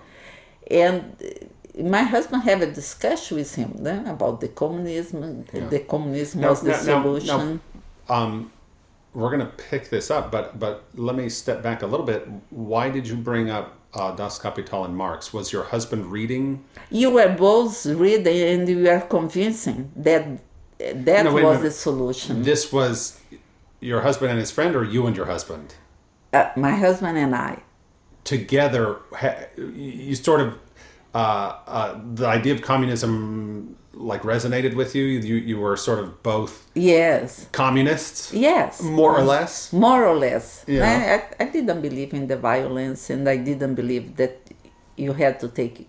[0.70, 5.44] And uh, my husband had a discussion with him then about the communism.
[5.52, 5.66] Yeah.
[5.68, 7.60] The communism Now- was the now- now- now- solution.
[8.08, 8.50] Um,
[9.14, 12.28] we're gonna pick this up, but but let me step back a little bit.
[12.50, 15.32] Why did you bring up uh, Das Kapital and Marx?
[15.32, 16.64] Was your husband reading?
[16.90, 20.24] You were both reading and you were convincing that
[20.78, 22.42] that No, was the solution.
[22.44, 23.18] This was
[23.80, 25.74] your husband and his friend, or you and your husband
[26.32, 27.62] Uh, my husband and I.
[28.24, 28.96] together?
[29.56, 30.54] You sort of
[31.14, 31.18] uh,
[31.66, 35.04] uh, the idea of communism like resonated with you.
[35.04, 37.46] You you were sort of both Yes.
[37.52, 38.80] communists, Yes.
[38.82, 39.72] more or less.
[39.72, 40.64] More or less.
[40.66, 40.84] Yeah.
[41.38, 44.38] I, I, I didn't believe in the violence and I didn't believe that
[44.96, 45.88] you had to take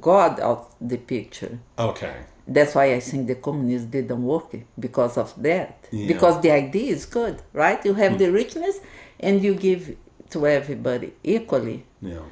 [0.00, 1.58] God out the picture.
[1.78, 2.14] Okay.
[2.46, 5.86] That's why I think the communists didn't work because of that.
[5.90, 6.00] Yeah.
[6.02, 6.08] Hmm.
[6.08, 7.84] Because the idea is good, right?
[7.84, 8.80] You have the richness
[9.20, 9.96] and you give
[10.34, 11.78] to everybody equally.
[12.12, 12.26] Yeah.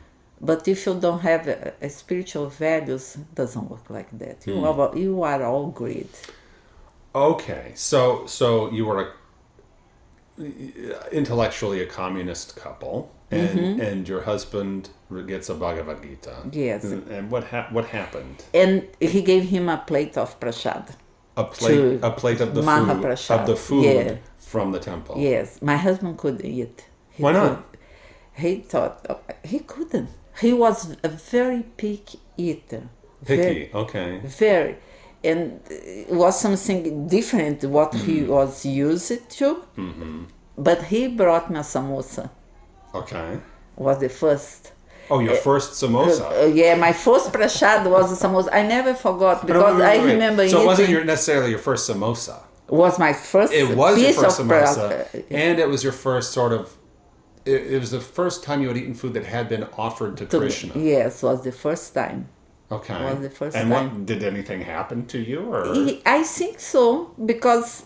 [0.48, 4.38] But if you don't have a, a spiritual values, it doesn't work like that.
[4.46, 6.12] You, are, you are all greed.
[7.14, 9.08] Okay, so so you were a,
[11.20, 12.96] intellectually a communist couple,
[13.30, 13.80] and Mm-hmm.
[13.88, 14.80] and your husband
[15.32, 16.36] gets a Bhagavad Gita.
[16.52, 16.84] Yes.
[16.84, 18.36] And, and what hap what happened?
[18.62, 18.72] And
[19.12, 20.84] he gave him a plate of prasad.
[21.36, 24.16] A plate a plate of the food of the food yeah.
[24.38, 25.14] from the temple.
[25.18, 26.84] Yes, my husband couldn't eat.
[27.16, 27.64] He Why not?
[28.34, 30.08] He thought oh, he couldn't.
[30.40, 32.82] He was a very picky eater.
[33.24, 33.42] Picky.
[33.42, 34.20] Very, Okay.
[34.24, 34.76] very.
[35.24, 38.32] And it was something different what he Mm-hmm.
[38.32, 39.62] was used to.
[40.58, 42.30] But he brought me a samosa.
[42.94, 43.38] Okay.
[43.76, 44.72] Was the first.
[45.10, 46.24] Oh, your first samosa.
[46.42, 48.48] Uh, yeah, my first prasad was a samosa.
[48.52, 50.12] I never forgot because wait, wait, I wait.
[50.14, 52.40] remember So it wasn't your, necessarily your first samosa.
[52.68, 56.52] was my first It was your first samosa, pra- and it was your first sort
[56.52, 56.74] of.
[57.44, 60.26] It, it was the first time you had eaten food that had been offered to,
[60.26, 60.72] to- Krishna.
[60.80, 62.28] Yes, was the first time.
[62.70, 62.94] Okay.
[63.04, 63.90] was the first and time.
[63.96, 67.84] what did anything happen to you or He- I think so because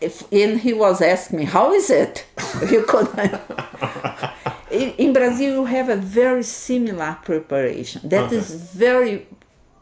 [0.00, 2.24] if and he was asking me how is it
[2.70, 3.08] you could
[4.70, 8.64] in, in Brazil you have a very similar preparation that is Okay.
[8.88, 9.26] very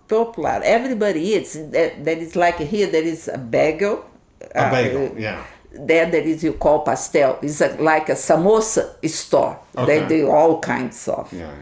[0.08, 4.04] popular everybody eats that, that is like here there is a bagel
[4.40, 5.14] a uh, bagel?
[5.18, 5.44] Yeah.
[5.76, 9.86] There there is you call pastel it's a, like a samosa store Okay.
[10.00, 11.52] they do all kinds of Yeah, yeah,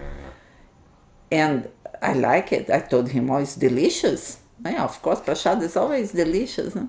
[1.30, 1.38] yeah.
[1.44, 1.68] and
[2.02, 2.68] I like it.
[2.68, 4.40] I told him, oh, it's delicious.
[4.64, 6.74] Yeah, of course, prasad is always delicious.
[6.74, 6.86] huh?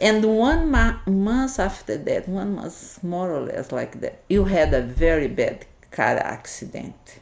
[0.00, 4.74] And one ma- month after that, one month more or less like that, you had
[4.74, 7.20] a very bad car accident.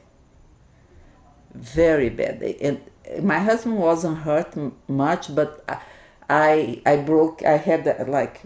[1.54, 2.42] Very bad.
[2.62, 2.80] And
[3.22, 5.76] my husband wasn't hurt m- much, but I,
[6.30, 8.40] I, I broke, I had like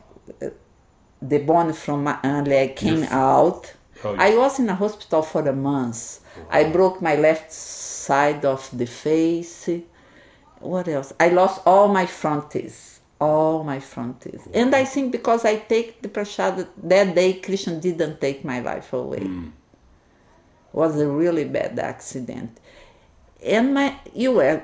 [1.21, 3.75] the bone from my uh, leg came out.
[4.05, 6.21] Oh, I was in a hospital for a month.
[6.51, 9.69] I broke my left side of the face.
[10.61, 11.13] What else?
[11.19, 13.01] I lost all my front teeth.
[13.19, 14.47] All my front teeth.
[14.53, 18.93] And I think because I take the prasad that day, Krishna didn't take my life
[18.93, 19.27] away.
[20.73, 22.59] Was a really bad accident.
[23.43, 24.63] And my you were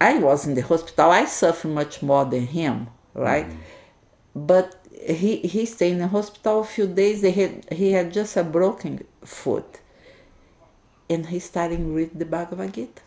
[0.00, 1.10] I was in the hospital.
[1.10, 3.46] I suffered much more than him, right?
[4.34, 7.22] But he he stayed in the hospital a few days.
[7.22, 9.80] They had he had just a broken foot,
[11.10, 13.02] and he started read the Bhagavad Gita.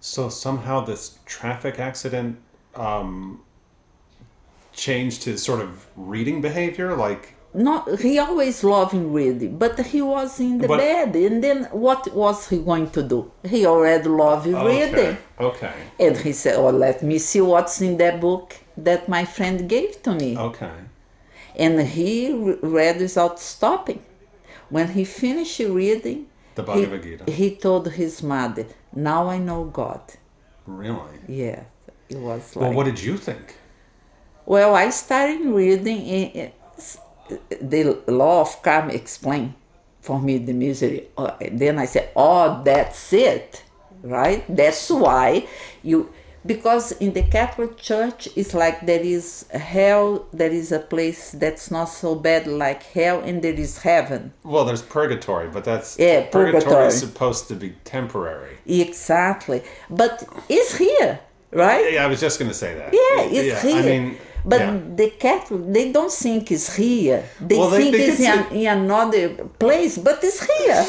[0.00, 2.38] So somehow this traffic accident
[2.74, 3.40] um,
[4.72, 6.94] changed his sort of reading behavior.
[6.96, 11.64] Like not he always loved reading, but he was in the But- bed, and then
[11.72, 13.30] what was he going to do?
[13.44, 15.72] He already loved reading, Okay.
[16.00, 20.02] and he said, "Oh, let me see what's in that book that my friend gave
[20.02, 20.76] to me." Okay.
[21.56, 22.32] And he
[22.62, 24.02] read without stopping.
[24.70, 27.30] When he finished reading, The he, Bhagavad Gita.
[27.30, 30.00] he told his mother, "Now I know God."
[30.66, 31.18] Really?
[31.28, 31.64] Yeah,
[32.08, 32.62] it was like.
[32.62, 33.54] Well, what did you think?
[34.46, 36.98] Well, I started reading i- i- s-
[37.60, 39.54] the law of karma explained
[40.00, 41.08] for me the misery.
[41.16, 43.62] Uh, Then I said, "Oh, that's it,
[44.02, 44.42] right?
[44.48, 45.46] That's why
[45.82, 46.08] you."
[46.46, 51.70] Because in the Catholic Church, it's like there is hell, there is a place that's
[51.70, 54.32] not so bad like hell, and there is heaven.
[54.42, 56.88] Well, there's purgatory, but that's Yeah, purgatory.
[56.88, 58.58] is supposed to be temporary.
[58.66, 59.62] Exactly.
[59.88, 61.92] But it's here, right?
[61.92, 62.92] Yeah, I was just going to say that.
[62.92, 63.82] Yeah, it's yeah, here.
[63.82, 64.78] I mean, but yeah.
[64.96, 67.24] the Catholic, they don't think it's here.
[67.40, 69.28] They Well, they think it's in, it's in another
[69.58, 70.84] place, but it's here,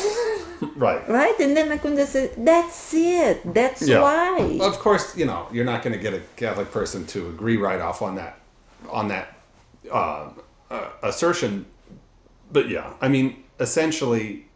[0.76, 1.08] right.
[1.10, 1.40] right?
[1.40, 3.54] And then I couldn't say, that's it.
[3.54, 4.02] That's Yeah.
[4.02, 4.60] why.
[4.62, 7.82] Of course, you know, you're not going to get a Catholic person to agree right
[7.82, 8.40] off on that
[8.90, 9.38] on that
[9.92, 10.30] uh,
[10.70, 11.66] uh, assertion.
[12.52, 14.48] But yeah, I mean, essentially,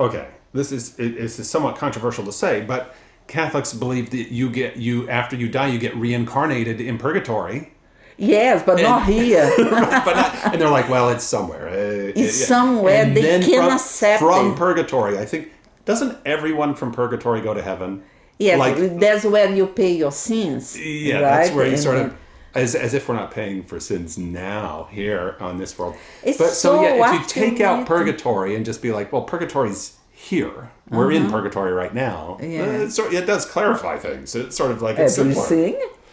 [0.00, 2.94] okay, this is it, this is somewhat controversial to say, but
[3.26, 7.72] Catholics believe that you get you after you die, you get reincarnated in purgatory.
[8.18, 9.48] Yes, but not here.
[9.58, 11.68] but not, and they're like, well, it's somewhere.
[11.68, 13.04] Uh, It's somewhere.
[13.04, 14.56] And They then can from, accept from it.
[14.58, 15.18] purgatory.
[15.18, 15.52] I think
[15.84, 18.02] doesn't everyone from purgatory go to heaven?
[18.38, 20.76] yes, Like- that's where you pay your sins.
[20.78, 21.20] Yeah, right?
[21.22, 22.14] that's where you And sort of,
[22.54, 25.94] as, as if we're not paying for sins now here on this world.
[26.24, 29.22] It's but so, so yeah, if you take out purgatory and just be like, well,
[29.22, 30.70] purgatory's here.
[30.90, 32.36] We're in purgatory right now.
[32.40, 32.46] Uh-huh.
[32.46, 32.62] Yeah.
[32.62, 34.34] Uh, It, sort, it does clarify things.
[34.34, 35.44] It's sort of like it's simpler.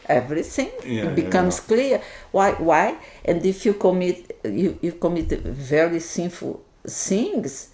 [0.09, 2.01] Everything Yeah, it becomes yeah, clear.
[2.31, 2.97] Why why?
[3.23, 7.69] And if you commit you, you commit very sinful things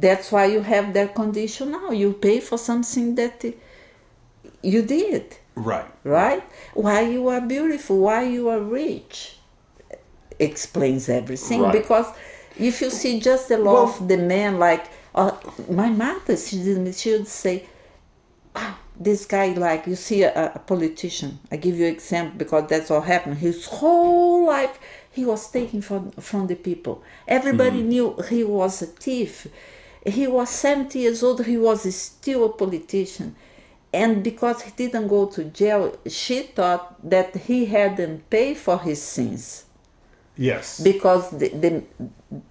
[0.00, 1.90] that's why you have that condition now.
[1.90, 3.44] You pay for something that
[4.62, 5.36] you did.
[5.54, 5.84] Right.
[6.02, 6.42] right?
[6.72, 7.98] Why you are beautiful?
[8.00, 9.36] Why you are rich?
[10.38, 11.60] Explains everything.
[11.62, 11.72] Right.
[11.72, 12.06] because
[12.58, 15.32] if you see just the law of the man like uh,
[15.70, 17.66] my mother she, she would say
[18.54, 21.38] "Ah, this guy like you see a, a politician.
[21.50, 23.38] I give you example because that's what happened.
[23.38, 24.78] His whole life
[25.10, 27.02] he was taking from from the people.
[27.26, 27.88] Everybody mm-hmm.
[27.88, 29.46] knew he was a thief.
[30.04, 31.44] He was 70 years old.
[31.46, 33.36] He was still a politician.
[33.94, 39.02] And because he didn't go to jail she thought that he hadn't paid for his
[39.02, 39.66] sins.
[40.34, 40.80] Yes.
[40.80, 41.82] because the, the,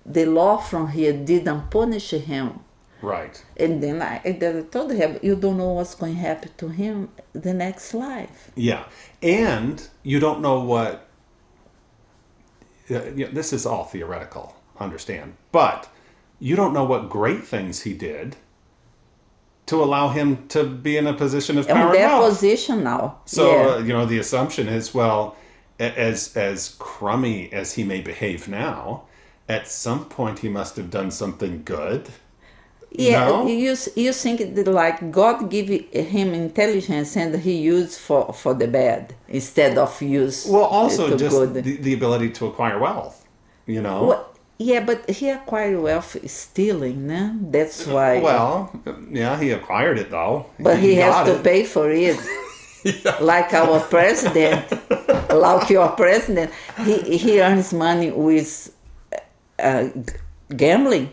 [0.06, 2.60] the law from here didn't punish him
[3.02, 3.44] right.
[3.58, 7.10] and then I, I told him, you don't know what's going to happen to him
[7.34, 8.52] the next life.
[8.56, 8.86] Yeah.
[9.22, 11.08] And you don't know what.
[12.90, 15.36] Uh, yeah, this is all theoretical, understand.
[15.52, 15.90] But
[16.40, 18.36] you don't know what great things he did
[19.68, 22.32] to allow him to be in a position of power their wealth.
[22.32, 23.20] position now.
[23.26, 23.74] So yeah.
[23.76, 25.38] uh, you know the assumption is well,
[25.80, 29.04] as as crummy as he may behave now,
[29.48, 32.10] at some point he must have done something good.
[32.92, 33.48] Yeah, no?
[33.48, 38.68] you you think that like God give him intelligence and he used for for the
[38.68, 41.54] bad instead of use Well, also just good.
[41.54, 43.26] the, the ability to acquire wealth.
[43.66, 44.04] You know.
[44.06, 44.28] Well,
[44.58, 47.36] yeah, but he acquired wealth stealing, no?
[47.50, 48.20] That's why.
[48.20, 48.72] Well,
[49.10, 50.48] yeah, he acquired it though.
[50.60, 51.44] but he, has to it.
[51.44, 52.18] pay for it.
[53.22, 54.66] Like our president,
[55.30, 56.50] like your president,
[56.84, 58.74] he, he earns money with
[59.60, 59.90] uh,
[60.56, 61.12] gambling.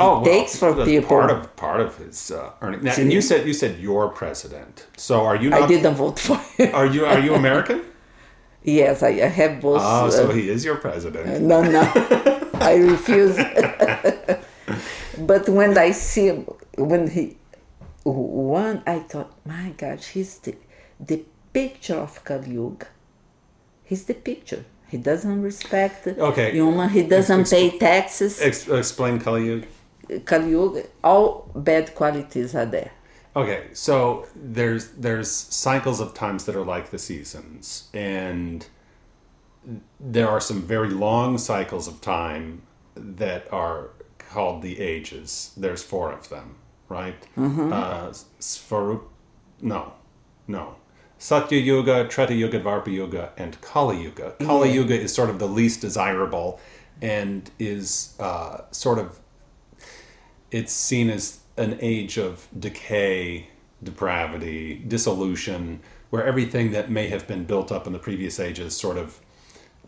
[0.00, 1.08] Oh, well, takes for that's people.
[1.08, 2.82] Part of part of his uh, earning.
[2.84, 4.86] Now, and you said you said your president.
[4.96, 6.74] So are you Not, I didn't vote for him.
[6.74, 7.82] Are you are you American?
[8.62, 9.80] yes, I, I have both.
[9.84, 11.42] Oh, so uh, he is your president.
[11.42, 11.80] no, no,
[12.70, 13.36] I refuse.
[15.18, 16.44] but when I see him,
[16.76, 17.36] when he
[18.04, 20.54] won, I thought, my gosh, he's the,
[21.00, 22.86] the picture of Kali Yuga.
[23.84, 24.64] He's the picture.
[24.88, 26.52] He doesn't respect Okay.
[26.52, 26.88] human.
[26.90, 28.40] He doesn't pay taxes.
[28.40, 29.64] Ex- explain Kali.
[30.24, 32.92] Kali Yuga, all bad qualities are there.
[33.36, 38.66] Okay, so there's there's cycles of times that are like the seasons, and
[40.00, 42.62] there are some very long cycles of time
[42.96, 45.52] that are called the ages.
[45.56, 46.56] There's four of them,
[46.88, 47.26] right?
[47.36, 48.08] Uh,
[48.40, 49.02] Svarup,
[49.60, 49.92] no,
[50.46, 50.76] no.
[51.18, 54.34] Satya Yuga, Treta Yuga, Dvapara Yuga, and Kali Yuga.
[54.40, 56.60] Kali Yuga is sort of the least desirable,
[57.02, 59.20] and is uh, sort of
[60.50, 63.48] it's seen as an age of decay,
[63.82, 65.80] depravity, dissolution,
[66.10, 69.20] where everything that may have been built up in the previous ages sort of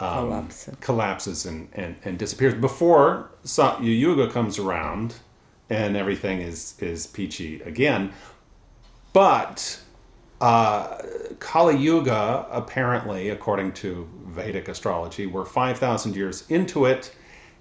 [0.00, 0.70] um, Collapse.
[0.80, 5.14] collapses and, and, and disappears before Satya Yuga comes around
[5.68, 8.12] and everything is, is peachy again.
[9.12, 9.80] But
[10.40, 11.02] uh,
[11.38, 17.14] Kali Yuga, apparently, according to Vedic astrology, we're 5,000 years into it,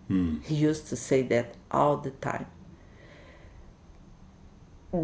[0.09, 2.47] He used to say that all the time.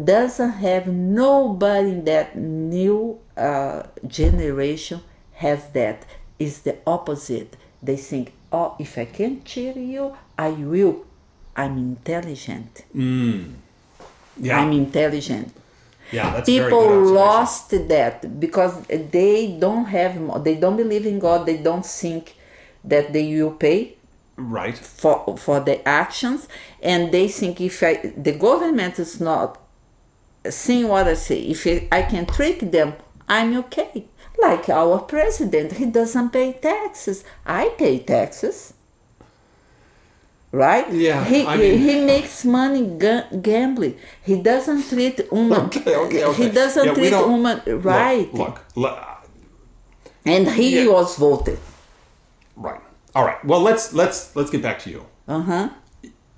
[0.05, 5.01] Doesn't have nobody in that new uh, generation
[5.33, 6.05] has that.
[6.39, 7.55] Is the opposite.
[7.81, 11.05] They think, "Oh, if I can cheer you, I will.
[11.55, 12.85] I'm intelligent.
[14.39, 14.57] Yeah.
[14.59, 15.53] I'm intelligent."
[16.13, 21.19] yeah, that's a very people lost that because they don't have they don't believe in
[21.19, 22.35] god they don't think
[22.83, 23.95] that they will pay
[24.35, 24.77] Right.
[24.77, 26.47] for for the actions
[26.81, 29.59] and they think if I, the government is not
[30.49, 32.93] seeing what i say if I- i can trick them
[33.29, 34.05] i'm okay.
[34.41, 37.23] Like our president he doesn't pay taxes.
[37.45, 38.73] I pay taxes.
[40.51, 40.91] Right?
[40.91, 43.95] Yeah, he, I mean- he makes money ga- gambling.
[44.23, 45.61] He doesn't treat women.
[45.65, 46.43] Okay, okay, okay.
[46.43, 48.31] he doesn't Yeah, treat women Look, right.
[48.33, 48.97] Look, look,
[50.25, 50.91] and he Yeah.
[50.91, 51.59] was voted
[52.55, 52.81] right.
[53.15, 53.43] All right.
[53.45, 55.05] Well, let's let's let's get back to you.
[55.27, 55.69] uh-huh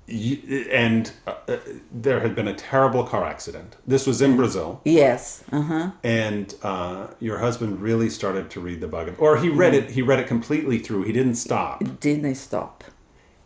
[0.08, 1.56] and uh, uh,
[1.90, 3.74] there had been a terrible car accident.
[3.86, 8.86] This was in Brazil, yes uh-huh and uh, your husband really started to read the
[8.86, 9.90] Bhagavad, or he read it.
[9.90, 11.02] He read it completely through.
[11.02, 12.84] He didn't stop, didn't stop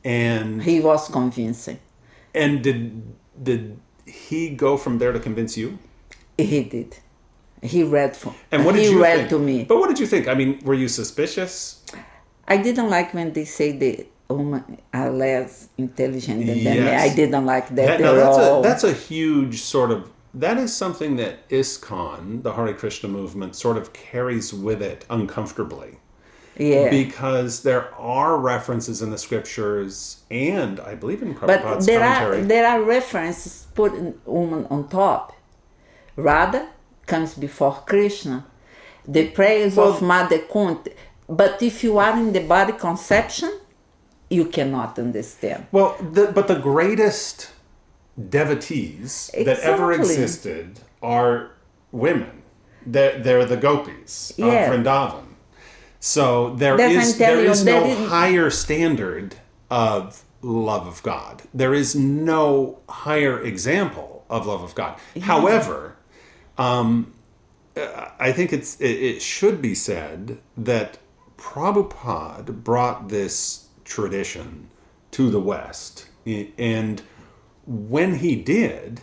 [0.04, 1.78] and he was convincing
[2.34, 5.78] and did did he go from there to convince you?
[6.36, 6.96] He did.
[7.62, 8.34] He read for.
[8.52, 9.30] And what did he you read think?
[9.30, 9.64] to me.
[9.64, 10.28] But what did you think?
[10.28, 11.84] I mean, were you suspicious?
[12.50, 16.58] I didn't like when they say the women are less intelligent than.
[16.58, 17.10] Yes.
[17.12, 18.60] I didn't like that That, at no, that's all.
[18.60, 23.56] a that's a huge sort of that is something that ISKCON, the Hare Krishna movement,
[23.56, 25.92] sort of carries with it uncomfortably.
[26.56, 26.88] yeah.
[26.90, 32.40] because there are references in the scriptures and I believe in but there commentary.
[32.42, 35.24] are there are references put in woman on top.
[36.16, 36.62] Radha
[37.06, 38.36] comes before Krishna.
[39.16, 40.92] The prayers of Mother Kunti.
[41.30, 43.52] But if you are in the body conception,
[44.28, 45.66] you cannot understand.
[45.72, 47.50] well, the, but the greatest
[48.28, 51.52] devotees that ever existed are
[51.92, 52.42] women.
[52.84, 54.46] They're, they're the gopis Yeah.
[54.46, 55.24] of Vrindavan.
[56.00, 59.36] So there That's is there is no is- higher standard
[59.70, 61.42] of love of God.
[61.52, 64.98] There is no higher example of love of God.
[65.20, 65.96] However,
[66.56, 67.12] um,
[68.18, 70.98] I think it's it, it should be said that
[71.40, 74.68] Prabhupada brought this tradition
[75.12, 77.02] to the West, and
[77.66, 79.00] when he did,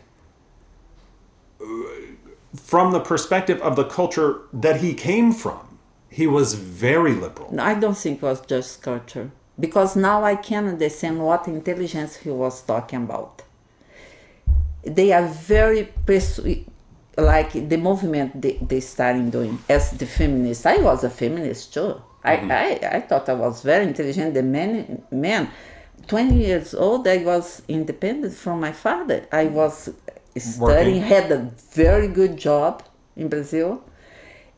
[2.55, 5.79] from the perspective of the culture that he came from,
[6.09, 7.59] he was very liberal.
[7.59, 12.29] I don't think it was just culture because now I can understand what intelligence he
[12.29, 13.43] was talking about.
[14.83, 16.65] They are very persu-
[17.17, 20.65] like the movement they, they started doing as the feminists.
[20.65, 22.01] I was a feminist too.
[22.23, 22.51] I, mm-hmm.
[22.51, 24.33] I, I thought I was very intelligent.
[24.33, 25.49] The man, man,
[26.07, 29.25] 20 years old, I was independent from my father.
[29.31, 29.89] I was
[30.37, 31.01] studying, Working.
[31.01, 32.83] had a very good job
[33.15, 33.83] in Brazil.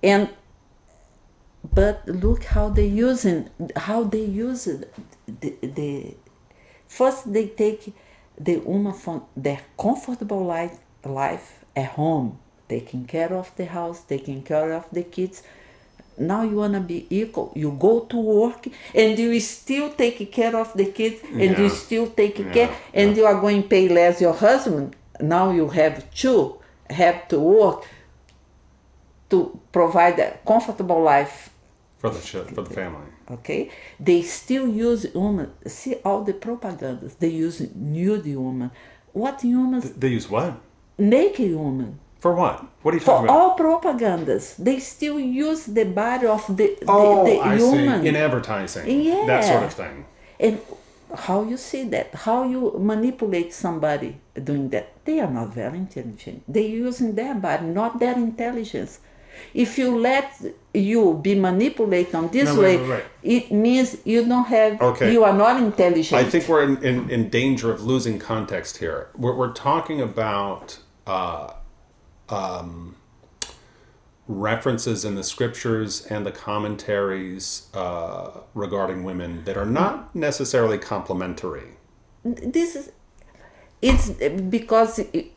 [0.04, 0.30] And
[1.74, 4.94] but look how they using how they use it.
[5.28, 6.16] The, the
[6.88, 7.94] first they take
[8.40, 12.40] the woman from their comfortable life life at home,
[12.70, 15.44] taking care of the house, taking care of the kids.
[16.18, 17.52] Now you wanna be equal.
[17.56, 21.62] You go to work and you still take care of the kids and Yeah.
[21.62, 24.96] you still take Yeah, care and you are going to pay less your husband.
[25.22, 26.56] Now you have two
[26.90, 27.84] have to work
[29.30, 31.50] to provide a comfortable life
[32.00, 32.20] for the
[32.56, 33.10] for the family.
[33.32, 35.52] Okay, they still use woman.
[35.68, 37.14] See all the propagandas.
[37.20, 38.72] They use nude woman.
[39.14, 39.92] What humans?
[39.92, 40.54] They use what?
[40.98, 42.00] Naked woman.
[42.20, 42.66] For what?
[42.82, 43.40] What are you For talking about?
[43.40, 48.02] all propagandas, they still use the body of the, the, oh, the I human.
[48.02, 48.08] see.
[48.10, 49.02] In advertising.
[49.02, 49.24] Yeah.
[49.26, 50.06] That sort of thing.
[50.40, 50.60] And
[51.18, 52.14] how you see that?
[52.14, 55.04] How you manipulate somebody doing that?
[55.06, 56.44] They are not very intelligent.
[56.48, 59.00] They're using their body, not their intelligence.
[59.54, 60.30] If you let
[60.74, 63.06] you be manipulated on this No, way, right, right, right.
[63.24, 64.82] it means you don't have.
[64.82, 65.14] Okay.
[65.14, 66.20] You are not intelligent.
[66.22, 69.08] I think we're in, in, in danger of losing context here.
[69.18, 71.54] We're, we're talking about uh,
[72.32, 72.96] um,
[74.28, 81.70] references in the scriptures and the commentaries uh, regarding women that are not necessarily complimentary.
[82.24, 82.92] this is
[83.82, 84.10] it's
[84.50, 85.32] because it-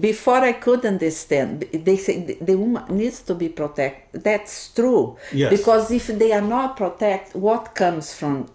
[0.00, 4.24] before I could understand, they say the- the woman needs to be protected.
[4.24, 5.16] That's true.
[5.32, 5.50] Yes.
[5.56, 8.46] Because if they are not protected, what comes from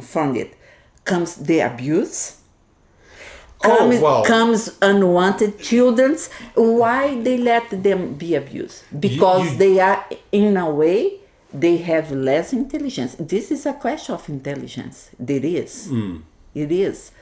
[0.00, 0.54] from it?
[1.04, 2.36] Comes the abuse.
[3.64, 4.24] Oh, Comes, well.
[4.24, 6.16] comes unwanted children.
[6.54, 8.82] Why they let them be abused?
[8.98, 11.18] Because you- they are in a way
[11.54, 13.14] they have less intelligence.
[13.18, 15.10] This is a question of intelligence.
[15.26, 15.86] It is.
[15.88, 16.16] Hmm.
[16.54, 17.12] It is.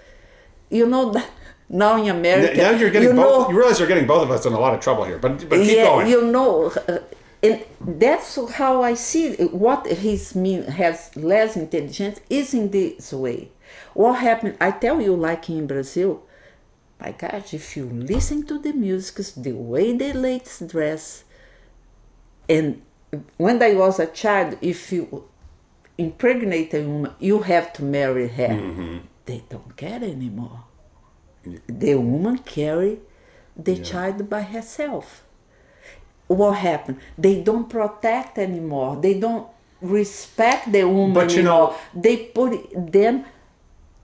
[0.71, 1.29] You know that
[1.69, 2.57] now in America.
[2.57, 3.47] Now you're getting you both.
[3.49, 5.19] know- you realize you're getting both of us in a lot of trouble here.
[5.19, 6.07] But but keep yeah, going.
[6.09, 6.99] you know, uh,
[7.43, 9.53] and that's how I see it.
[9.53, 13.51] what his mean has less intelligence is in this way.
[13.95, 14.57] What happened?
[14.61, 16.23] I tell you, like in Brazil,
[17.01, 21.25] my gosh, if you listen to the music, the way the ladies dress,
[22.49, 22.83] and
[23.37, 25.25] when I was a child, if you
[25.99, 28.49] impregnate a woman, you have to marry her.
[28.49, 28.99] Mm-hmm.
[29.27, 30.65] They don't care anymore.
[31.67, 32.99] The woman carry
[33.57, 35.25] the child by herself.
[36.27, 36.99] What happened?
[37.19, 38.97] They don't protect anymore.
[39.01, 39.47] They don't
[39.81, 41.71] respect the woman But you anymore.
[41.71, 42.53] know- they put
[42.93, 43.25] them.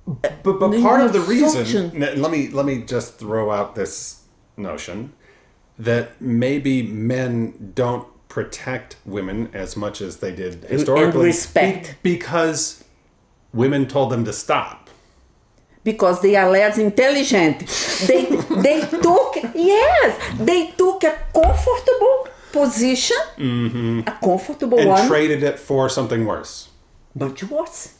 [0.06, 4.22] But but The part of the reason let me let me just throw out this
[4.56, 5.12] notion
[5.78, 11.96] that maybe men don't protect women as much as they did historically respect.
[12.02, 12.84] be- because
[13.52, 14.88] women told them to stop.
[15.84, 17.58] because they are less intelligent.
[18.06, 18.22] They
[18.66, 23.22] they took yes, they took a comfortable position,
[24.06, 24.88] a comfortable Mm-hmm.
[24.90, 26.68] And one, traded it for something worse.
[27.14, 27.94] but worse.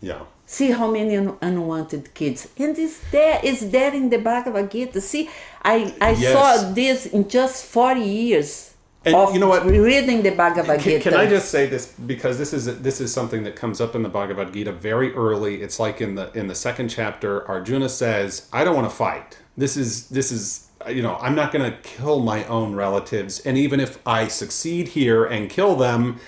[0.00, 0.20] Yeah.
[0.46, 3.40] See how many un- unwanted kids, and it's there.
[3.42, 5.00] It's there in the Bhagavad Gita.
[5.00, 5.30] See,
[5.64, 6.32] I I Yes.
[6.32, 8.70] saw this in just forty years.
[9.06, 9.64] And of you know what?
[9.66, 11.10] Reading the Bhagavad Can, Gita.
[11.10, 14.02] can I just say this because this is this is something that comes up in
[14.02, 15.62] the Bhagavad Gita very early.
[15.62, 19.38] It's like in the in the second chapter, Arjuna says, "I don't want to fight.
[19.56, 23.56] This is this is you know I'm not going to kill my own relatives, and
[23.56, 26.18] even if I succeed here and kill them,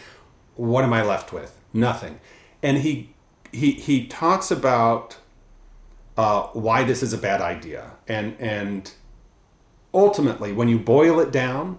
[0.55, 1.53] what am I left with?
[1.75, 2.19] Nothing."
[2.62, 3.11] And he
[3.57, 5.16] he he talks about
[6.16, 8.92] uh, why this is a bad idea, and and
[9.92, 11.78] ultimately, when you boil it down,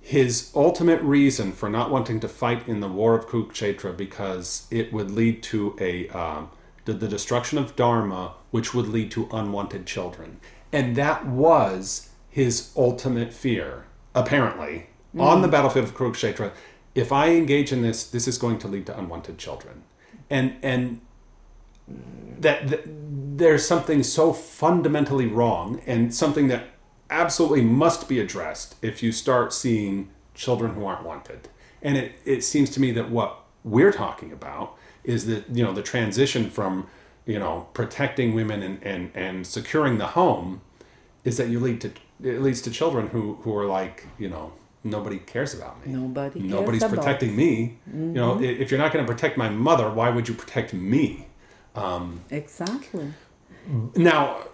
[0.00, 4.92] his ultimate reason for not wanting to fight in the war of Kurukshetra because it
[4.92, 6.50] would lead to a um,
[6.84, 10.40] the, the destruction of Dharma, which would lead to unwanted children,
[10.72, 13.84] and that was his ultimate fear.
[14.14, 16.52] Apparently, on the battlefield of Kurukshetra,
[16.94, 19.84] if I engage in this, this is going to lead to unwanted children,
[20.30, 21.00] and and
[22.40, 26.68] that, that there's something so fundamentally wrong and something that
[27.10, 31.48] absolutely must be addressed if you start seeing children who aren't wanted.
[31.82, 35.72] And it, it seems to me that what we're talking about is that, you know,
[35.72, 36.86] the transition from,
[37.26, 40.60] you know, protecting women and, and, and securing the home
[41.24, 44.52] is that you lead to, it leads to children who, who are like, you know,
[44.84, 45.92] nobody cares about me.
[45.92, 46.96] Nobody cares Nobody's about.
[46.96, 47.78] protecting me.
[47.92, 51.26] You know, if you're not going to protect my mother, why would you protect me?
[51.74, 53.12] Um, exactly.
[53.96, 54.44] Now,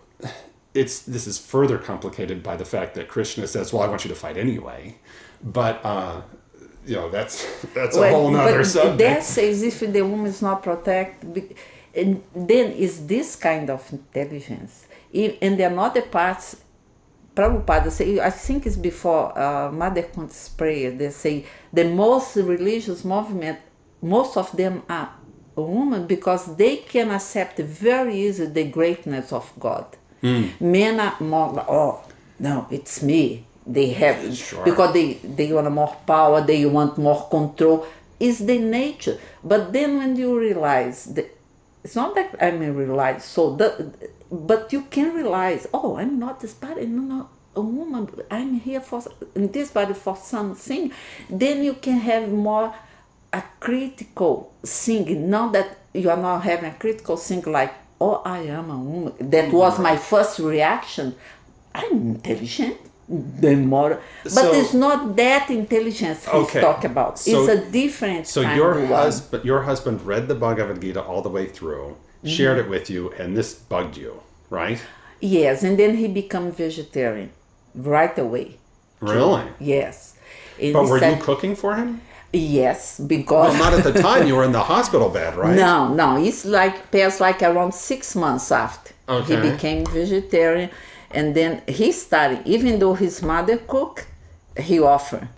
[0.75, 4.09] it's this is further complicated by the fact that Krishna says, "Well, I want you
[4.11, 4.97] to fight anyway,"
[5.43, 6.22] but uh,
[6.87, 8.99] you know that's that's a Well, whole nother but subject.
[8.99, 11.57] That says if the woman is not protected,
[11.95, 14.87] and then is this kind of intelligence.
[15.14, 16.57] I- And the another parts,
[17.35, 23.05] Prabhupada say, I think it's before uh, Mother Kunti's prayer, they say the most religious
[23.05, 23.59] movement,
[24.01, 25.11] most of them are
[25.57, 29.87] women because they can accept very easily the greatness of God.
[30.22, 32.03] Men are more like, oh,
[32.39, 33.45] no, it's me.
[33.66, 34.64] They have Sure.
[34.64, 37.87] because they they want more power, they want more control.
[38.20, 39.18] Is the nature.
[39.43, 41.28] But then when you realize that
[41.82, 43.93] it's not that I mean realize so the
[44.31, 48.09] but you can realize, oh, I'm not this body, I'm not a woman.
[48.31, 49.03] I'm here for
[49.35, 50.93] in this body for something.
[51.31, 52.75] Then you can have more
[53.33, 55.31] a critical thing.
[55.31, 59.14] Not that you are not having a critical thing like, oh, I am a woman.
[59.18, 59.57] That mm-hmm.
[59.57, 61.14] was my first reaction.
[61.75, 62.77] I'm intelligent.
[63.07, 66.61] The more, but So- it's not that intelligence he's Okay.
[66.62, 67.18] talking about.
[67.18, 68.27] So- it's a different.
[68.27, 72.68] So your husband, your husband read the Bhagavad Gita all the way through, shared it
[72.68, 74.81] with you, and this bugged you, right?
[75.20, 77.31] Yes, and then he become vegetarian
[77.75, 78.57] right away.
[79.01, 79.43] Really?
[79.61, 80.16] Yes.
[80.61, 82.01] And But were you cooking for him?
[82.33, 84.27] Yes, because Well, not at the time.
[84.27, 85.55] You were in the hospital bed, right?
[85.57, 89.37] no, no, it's like passed like around six months after Okay.
[89.37, 90.70] he became vegetarian,
[91.11, 92.41] and then he started.
[92.45, 94.07] Even though his mother cooked,
[94.59, 95.29] he offered,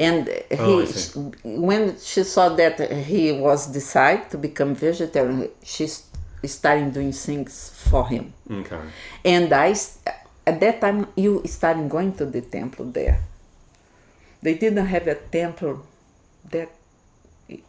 [0.00, 0.28] and
[0.58, 5.86] oh, he Oh, when she saw that he was decide to become vegetarian, she
[6.44, 8.32] started doing things for him.
[8.50, 8.80] Okay.
[9.24, 9.74] And i
[10.46, 13.22] at that time, you started going to the temple there.
[14.42, 15.86] They didn't have a temple
[16.50, 16.70] that,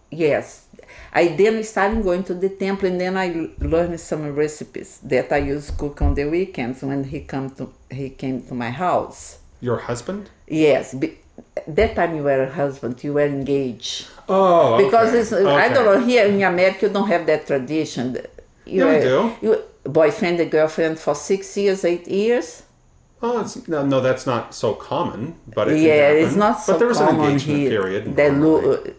[0.09, 0.65] yes.
[1.13, 5.37] I then started going to the temple and then I learned some recipes that I
[5.37, 9.39] used to cook on the weekends when he come to he came to my house.
[9.59, 10.29] Your husband?
[10.47, 11.19] Yes, be,
[11.67, 14.07] that time you were a husband, you were engaged.
[14.27, 14.85] Oh, okay.
[14.85, 18.17] Because it's, I don't know, here in America you don't have that tradition.
[18.65, 19.33] You Yeah, we do.
[19.41, 22.63] You, boyfriend and girlfriend for six years, eight years.
[23.21, 26.79] Oh, it's, no, no, that's not so common, but it yeah, it's not so But
[26.79, 27.69] there was common an engagement here.
[27.69, 28.17] period.
[28.17, 28.93] Normally.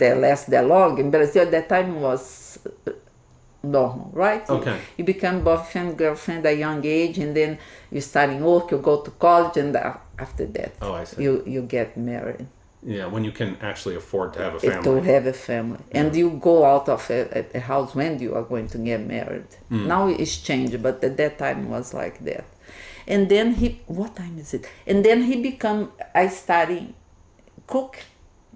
[0.00, 0.98] lo- last that long.
[0.98, 2.49] In Brazil, at that time was
[3.62, 4.48] normal, right?
[4.48, 4.78] Okay.
[4.96, 7.58] You, become boyfriend, girlfriend at a young age, and then
[7.90, 9.76] you start in work, you go to college, and
[10.18, 11.22] after that, Oh, I see.
[11.22, 12.46] you you get married.
[12.82, 14.84] Yeah, when you can actually afford to have a family.
[15.02, 18.42] to have a family, and you go out of a, a- house when you are
[18.44, 19.44] going to get married.
[19.68, 19.86] Hmm.
[19.86, 22.44] Now it's changed, but at that time was like that.
[23.06, 24.66] And then he, what time is it?
[24.86, 25.92] And then he become.
[26.14, 26.94] I study
[27.66, 27.98] cook.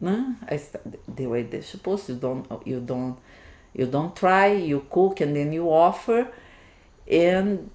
[0.00, 0.78] No, I stu-
[1.08, 2.08] the way they're supposed.
[2.08, 2.46] You don't.
[2.64, 3.16] You don't.
[3.74, 4.52] You don't try.
[4.52, 6.28] You cook, and then you offer,
[7.10, 7.70] and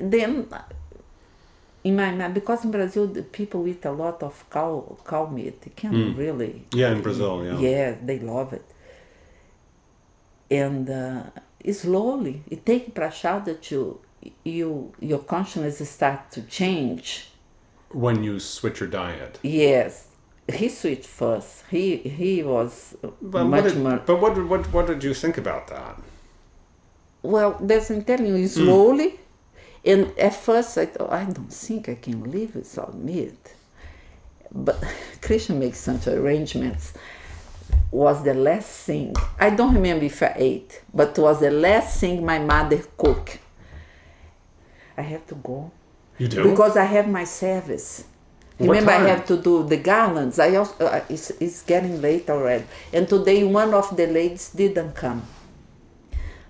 [0.00, 0.48] then
[1.84, 5.62] in my mind, because in Brazil the people eat a lot of cow cow meat.
[5.62, 6.64] They can't really.
[6.72, 7.58] Yeah, in Brazil, yeah.
[7.58, 8.64] Yeah, they love it.
[10.50, 11.22] And uh,
[11.72, 14.00] slowly, it takes prasada that you,
[14.44, 17.28] you, your consciousness start to change.
[17.90, 19.38] When you switch your diet.
[19.42, 20.07] Yes,
[20.52, 21.64] he switched first.
[21.70, 23.98] He he was But, what much did, more.
[24.04, 26.00] but what, did- what, what did you think about that?
[27.22, 28.46] Well, that's I'm telling you, hmm.
[28.46, 29.20] slowly.
[29.84, 33.54] And at first, I thought, I don't think I can live without meat.
[34.52, 34.82] But
[35.22, 36.94] Krishna makes such arrangements.
[37.90, 39.14] Was the last thing.
[39.38, 43.38] I don't remember if I ate, but was the last thing my mother cooked.
[44.96, 45.70] I have to go
[46.18, 46.42] You do?
[46.50, 48.04] because I have my service.
[48.58, 48.90] Remember?
[48.90, 50.38] I have to do the garlands.
[50.38, 54.94] I also uh, it's, it's getting late already, and today one of the ladies didn't
[54.94, 55.22] come.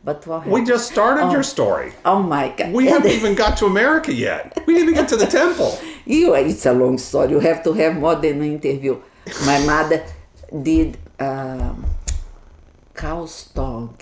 [0.05, 1.33] But what we just started Oh.
[1.33, 1.93] your story.
[2.05, 2.73] Oh my God!
[2.73, 4.57] We haven't even got to America yet.
[4.67, 5.79] We didn't even get to the temple.
[6.07, 7.31] you, it's a long story.
[7.31, 9.03] You have to have more than an interview.
[9.45, 10.03] My mother
[10.63, 11.85] did um,
[12.95, 13.99] cow's tongue.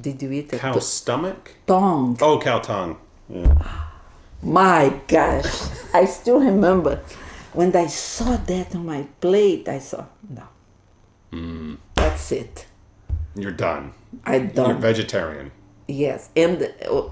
[0.00, 0.60] Did you eat it?
[0.60, 1.56] Cow stomach?
[1.66, 2.16] tongue?
[2.20, 2.96] Oh, cow tongue.
[3.28, 3.86] Yeah.
[4.42, 7.02] My gosh, I still remember
[7.52, 9.68] when I saw that on my plate.
[9.68, 10.44] I saw no,
[11.30, 11.74] Hmm.
[11.94, 12.66] that's it.
[13.34, 13.92] You're done.
[14.24, 14.70] I done.
[14.70, 15.52] You're vegetarian.
[15.86, 17.10] Yes, and uh,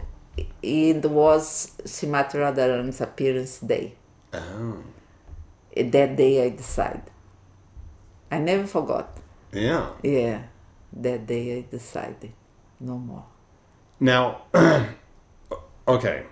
[0.62, 3.94] it was Srimati Radharani's appearance day.
[4.32, 4.78] Oh.
[5.76, 7.02] That day I decided.
[8.30, 9.16] I never forgot.
[9.52, 9.90] Yeah.
[10.02, 10.42] Yeah,
[10.92, 12.32] that day I decided
[12.80, 13.24] no more.
[14.00, 14.42] Now,
[15.88, 16.24] okay,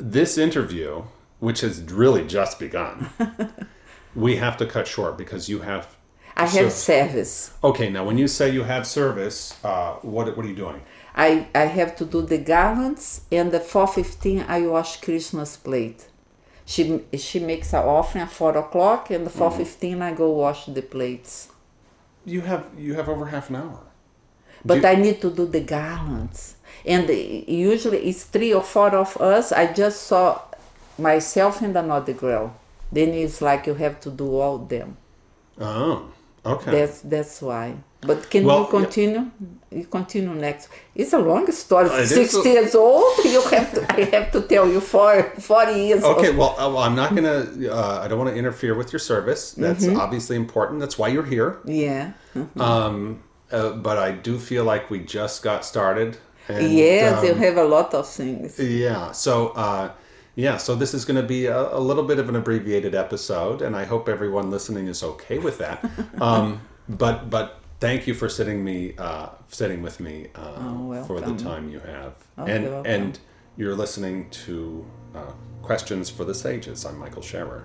[0.00, 1.04] this interview,
[1.38, 3.10] which has really just begun,
[4.14, 5.96] we have to cut short because you have.
[6.36, 7.52] I have service.
[7.62, 10.80] okay, now when you say you have service, uh, what what are you doing?
[11.14, 16.08] I, I have to do the garlands and the 4.15 I wash Krishna's plate.
[16.64, 20.82] She she makes an offering at 4 o'clock and the 4.15 I go wash the
[20.82, 21.48] plates.
[22.24, 23.80] You have you have over half an hour.
[24.64, 26.56] But Do- I need to do the garlands.
[26.86, 27.08] And
[27.48, 29.52] usually it's three or four of us.
[29.52, 30.40] I just saw
[30.98, 32.54] myself and another girl.
[32.92, 34.96] Then it's like you have to do all them.
[35.60, 36.06] Oh,
[36.44, 36.70] okay.
[36.70, 37.74] That's that's why.
[38.02, 39.30] But can Well, you continue?
[39.70, 40.70] You continue next.
[40.94, 41.90] It's a long story.
[41.90, 43.04] Is Sixty a- years old.
[43.24, 43.80] You have to.
[43.92, 46.02] I have to tell you for forty years.
[46.02, 46.38] Okay, old.
[46.38, 47.44] well, uh, well, I'm not gonna.
[47.70, 49.52] Uh, I don't want to interfere with your service.
[49.52, 50.00] That's Mm-hmm.
[50.00, 50.80] obviously important.
[50.80, 51.58] That's why you're here.
[51.66, 52.12] Yeah.
[52.56, 53.22] Um,
[53.52, 56.16] uh, but I do feel like we just got started.
[56.50, 58.58] And, yes, you um, have a lot of things.
[58.58, 59.12] Yeah.
[59.12, 59.92] So, uh,
[60.34, 60.56] yeah.
[60.56, 63.76] So this is going to be a, a little bit of an abbreviated episode, and
[63.76, 65.84] I hope everyone listening is okay with that.
[66.20, 71.20] um, but but thank you for sitting me uh, sitting with me uh, Oh, for
[71.20, 72.14] the time you have.
[72.38, 73.18] Oh, and you're and
[73.56, 74.84] you're listening to
[75.14, 75.32] uh,
[75.62, 76.84] Questions for the Sages.
[76.84, 77.64] I'm Michael Scherer.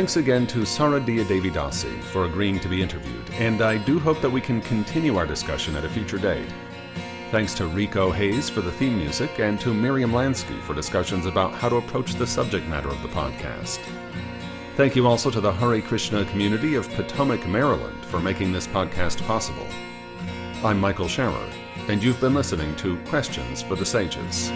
[0.00, 4.22] Thanks again to Sara Dia Devidasi for agreeing to be interviewed, and I do hope
[4.22, 6.48] that we can continue our discussion at a future date.
[7.30, 11.52] Thanks to Rico Hayes for the theme music and to Miriam Lansky for discussions about
[11.52, 13.78] how to approach the subject matter of the podcast.
[14.74, 19.22] Thank you also to the Hare Krishna community of Potomac, Maryland for making this podcast
[19.26, 19.66] possible.
[20.64, 21.50] I'm Michael Scherer,
[21.88, 24.50] and you've been listening to Questions for the Sages.